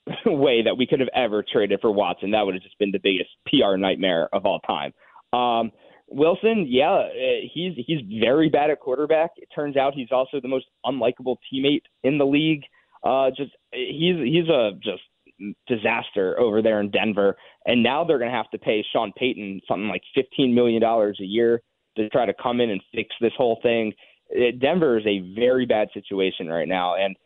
way 0.27 0.63
that 0.63 0.77
we 0.77 0.87
could 0.87 1.01
have 1.01 1.09
ever 1.15 1.45
traded 1.51 1.81
for 1.81 1.91
Watson. 1.91 2.33
That 2.33 2.43
would 2.43 2.55
have 2.55 2.63
just 2.63 2.79
been 2.79 2.93
the 2.93 3.01
biggest 3.03 3.31
PR 3.47 3.77
nightmare 3.77 4.29
of 4.33 4.45
all 4.47 4.61
time. 4.61 4.93
Um, 5.33 5.73
Wilson, 6.15 6.67
yeah, 6.69 7.09
eh, 7.15 7.49
he's 7.53 7.75
he's 7.87 8.01
very 8.21 8.49
bad 8.49 8.71
at 8.71 8.81
quarterback. 8.81 9.33
It 9.37 9.49
turns 9.55 9.77
out 9.77 9.95
he's 9.95 10.13
also 10.13 10.41
the 10.41 10.49
most 10.49 10.67
unlikable 10.87 11.37
teammate 11.53 11.83
in 12.03 12.19
the 12.19 12.25
league. 12.25 12.63
Uh, 13.03 13.31
just 13.37 13.53
he's 13.73 14.17
he's 14.17 14.49
a 14.49 14.73
just 14.83 15.03
disaster 15.67 16.39
over 16.39 16.63
there 16.63 16.81
in 16.81 16.91
Denver. 16.91 17.37
And 17.67 17.83
now 17.83 18.05
they're 18.05 18.19
going 18.19 18.31
to 18.31 18.37
have 18.37 18.51
to 18.51 18.59
pay 18.59 18.85
Sean 18.93 19.13
Payton 19.17 19.63
something 19.69 19.89
like 19.89 20.03
$15 20.17 20.55
million 20.55 20.83
a 20.83 21.13
year 21.19 21.61
to 21.97 22.09
try 22.11 22.27
to 22.27 22.35
come 22.35 22.61
in 22.61 22.71
and 22.71 22.81
fix 22.95 23.15
this 23.21 23.33
whole 23.37 23.59
thing. 23.63 23.93
It, 24.31 24.61
Denver 24.61 24.99
is 24.99 25.07
a 25.07 25.35
very 25.35 25.67
bad 25.67 25.89
situation 25.95 26.49
right 26.49 26.69
now. 26.69 26.95
And 26.97 27.17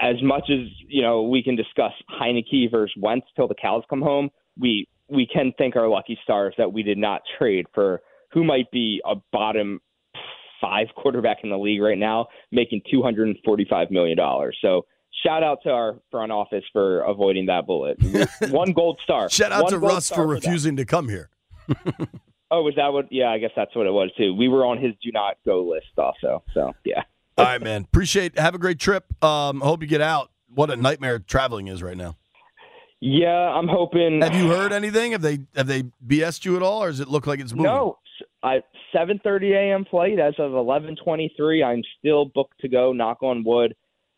as 0.00 0.22
much 0.22 0.50
as, 0.50 0.68
you 0.88 1.02
know, 1.02 1.22
we 1.22 1.42
can 1.42 1.56
discuss 1.56 1.92
Heinicke 2.20 2.70
versus 2.70 2.94
Wentz 2.98 3.26
till 3.36 3.48
the 3.48 3.54
cows 3.54 3.84
come 3.88 4.02
home, 4.02 4.30
we, 4.58 4.86
we 5.10 5.26
can 5.26 5.52
thank 5.58 5.76
our 5.76 5.88
lucky 5.88 6.18
stars 6.22 6.54
that 6.58 6.72
we 6.72 6.82
did 6.82 6.98
not 6.98 7.22
trade 7.38 7.66
for 7.74 8.00
who 8.32 8.44
might 8.44 8.70
be 8.70 9.02
a 9.04 9.16
bottom 9.32 9.80
five 10.60 10.88
quarterback 10.96 11.38
in 11.42 11.50
the 11.50 11.58
league 11.58 11.80
right 11.80 11.98
now, 11.98 12.26
making 12.52 12.82
$245 12.92 13.90
million. 13.90 14.18
So 14.60 14.86
shout 15.24 15.42
out 15.42 15.58
to 15.64 15.70
our 15.70 15.96
front 16.10 16.30
office 16.32 16.64
for 16.72 17.00
avoiding 17.00 17.46
that 17.46 17.66
bullet. 17.66 17.98
One 18.50 18.72
gold 18.72 19.00
star. 19.02 19.30
shout 19.30 19.52
out 19.52 19.64
One 19.64 19.72
to 19.72 19.78
Russ 19.78 20.08
for, 20.08 20.16
for 20.16 20.26
refusing 20.26 20.76
to 20.76 20.84
come 20.84 21.08
here. 21.08 21.30
oh, 22.50 22.62
was 22.62 22.74
that 22.76 22.92
what? 22.92 23.10
Yeah, 23.10 23.30
I 23.30 23.38
guess 23.38 23.50
that's 23.56 23.74
what 23.74 23.86
it 23.86 23.92
was 23.92 24.10
too. 24.16 24.34
We 24.34 24.48
were 24.48 24.64
on 24.64 24.78
his 24.78 24.92
do 25.02 25.10
not 25.12 25.36
go 25.44 25.62
list 25.62 25.98
also. 25.98 26.42
So 26.54 26.74
yeah. 26.84 27.02
All 27.38 27.44
right, 27.46 27.62
man. 27.62 27.82
Appreciate. 27.84 28.38
Have 28.38 28.54
a 28.54 28.58
great 28.58 28.78
trip. 28.78 29.04
Um, 29.24 29.60
hope 29.60 29.80
you 29.82 29.88
get 29.88 30.00
out. 30.00 30.30
What 30.52 30.70
a 30.70 30.76
nightmare 30.76 31.18
traveling 31.20 31.68
is 31.68 31.82
right 31.82 31.96
now. 31.96 32.16
Yeah, 33.00 33.28
I'm 33.28 33.68
hoping. 33.68 34.20
Have 34.20 34.34
you 34.34 34.48
heard 34.48 34.72
anything? 34.72 35.12
Have 35.12 35.22
they 35.22 35.40
have 35.54 35.66
they 35.66 35.84
BS'd 36.06 36.44
you 36.44 36.56
at 36.56 36.62
all, 36.62 36.82
or 36.82 36.90
does 36.90 37.00
it 37.00 37.08
look 37.08 37.26
like 37.26 37.40
it's 37.40 37.52
moving? 37.52 37.72
No. 37.72 37.98
I 38.42 38.62
7:30 38.94 39.52
a.m. 39.52 39.86
flight 39.90 40.18
as 40.18 40.34
of 40.38 40.52
11:23. 40.52 41.64
I'm 41.64 41.82
still 41.98 42.26
booked 42.26 42.60
to 42.60 42.68
go. 42.68 42.92
Knock 42.92 43.22
on 43.22 43.44
wood 43.44 43.74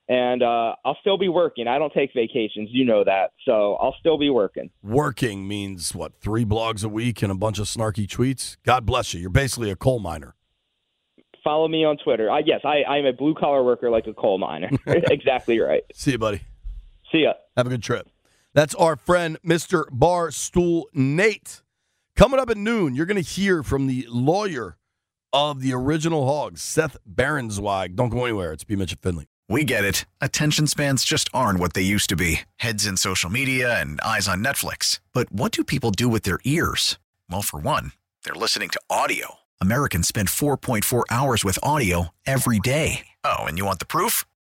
and 0.08 0.42
uh, 0.42 0.74
I'll 0.84 0.98
still 1.00 1.16
be 1.16 1.28
working. 1.28 1.66
I 1.66 1.78
don't 1.78 1.92
take 1.92 2.12
vacations, 2.14 2.68
you 2.70 2.84
know 2.84 3.04
that. 3.04 3.32
So 3.44 3.76
I'll 3.76 3.94
still 3.98 4.18
be 4.18 4.30
working. 4.30 4.70
Working 4.82 5.46
means 5.46 5.94
what? 5.94 6.12
Three 6.20 6.44
blogs 6.44 6.84
a 6.84 6.88
week 6.88 7.22
and 7.22 7.30
a 7.30 7.34
bunch 7.34 7.58
of 7.58 7.66
snarky 7.66 8.06
tweets. 8.06 8.56
God 8.64 8.84
bless 8.84 9.14
you. 9.14 9.20
You're 9.20 9.30
basically 9.30 9.70
a 9.70 9.76
coal 9.76 10.00
miner. 10.00 10.34
Follow 11.42 11.66
me 11.66 11.84
on 11.84 11.96
Twitter. 11.96 12.30
I, 12.30 12.40
yes, 12.44 12.60
I, 12.64 12.84
I'm 12.84 13.06
a 13.06 13.12
blue 13.12 13.34
collar 13.34 13.64
worker 13.64 13.90
like 13.90 14.06
a 14.06 14.12
coal 14.14 14.38
miner. 14.38 14.70
exactly 14.86 15.58
right. 15.58 15.82
See 15.94 16.12
you, 16.12 16.18
buddy. 16.18 16.42
See 17.10 17.22
ya. 17.22 17.32
Have 17.56 17.66
a 17.66 17.70
good 17.70 17.82
trip. 17.82 18.08
That's 18.54 18.74
our 18.74 18.96
friend, 18.96 19.38
Mr. 19.46 19.86
Barstool 19.86 20.84
Nate. 20.92 21.62
Coming 22.16 22.38
up 22.38 22.50
at 22.50 22.58
noon, 22.58 22.94
you're 22.94 23.06
going 23.06 23.22
to 23.22 23.28
hear 23.28 23.62
from 23.62 23.86
the 23.86 24.06
lawyer 24.10 24.76
of 25.32 25.62
the 25.62 25.72
original 25.72 26.26
Hogs, 26.26 26.60
Seth 26.62 26.98
Baronzweig. 27.10 27.94
Don't 27.94 28.10
go 28.10 28.26
anywhere. 28.26 28.52
It's 28.52 28.64
B. 28.64 28.76
Mitchell 28.76 28.98
Finley. 29.00 29.26
We 29.48 29.64
get 29.64 29.84
it. 29.84 30.04
Attention 30.20 30.66
spans 30.66 31.02
just 31.04 31.30
aren't 31.32 31.60
what 31.60 31.72
they 31.72 31.82
used 31.82 32.10
to 32.10 32.16
be 32.16 32.42
heads 32.56 32.86
in 32.86 32.98
social 32.98 33.30
media 33.30 33.80
and 33.80 34.00
eyes 34.02 34.28
on 34.28 34.44
Netflix. 34.44 35.00
But 35.14 35.32
what 35.32 35.52
do 35.52 35.64
people 35.64 35.90
do 35.90 36.08
with 36.08 36.24
their 36.24 36.38
ears? 36.44 36.98
Well, 37.30 37.42
for 37.42 37.58
one, 37.58 37.92
they're 38.24 38.34
listening 38.34 38.68
to 38.70 38.80
audio. 38.90 39.36
Americans 39.62 40.08
spend 40.08 40.28
4.4 40.28 41.04
hours 41.10 41.44
with 41.44 41.58
audio 41.62 42.08
every 42.26 42.58
day. 42.58 43.06
Oh, 43.24 43.44
and 43.44 43.56
you 43.56 43.64
want 43.64 43.78
the 43.78 43.86
proof? 43.86 44.26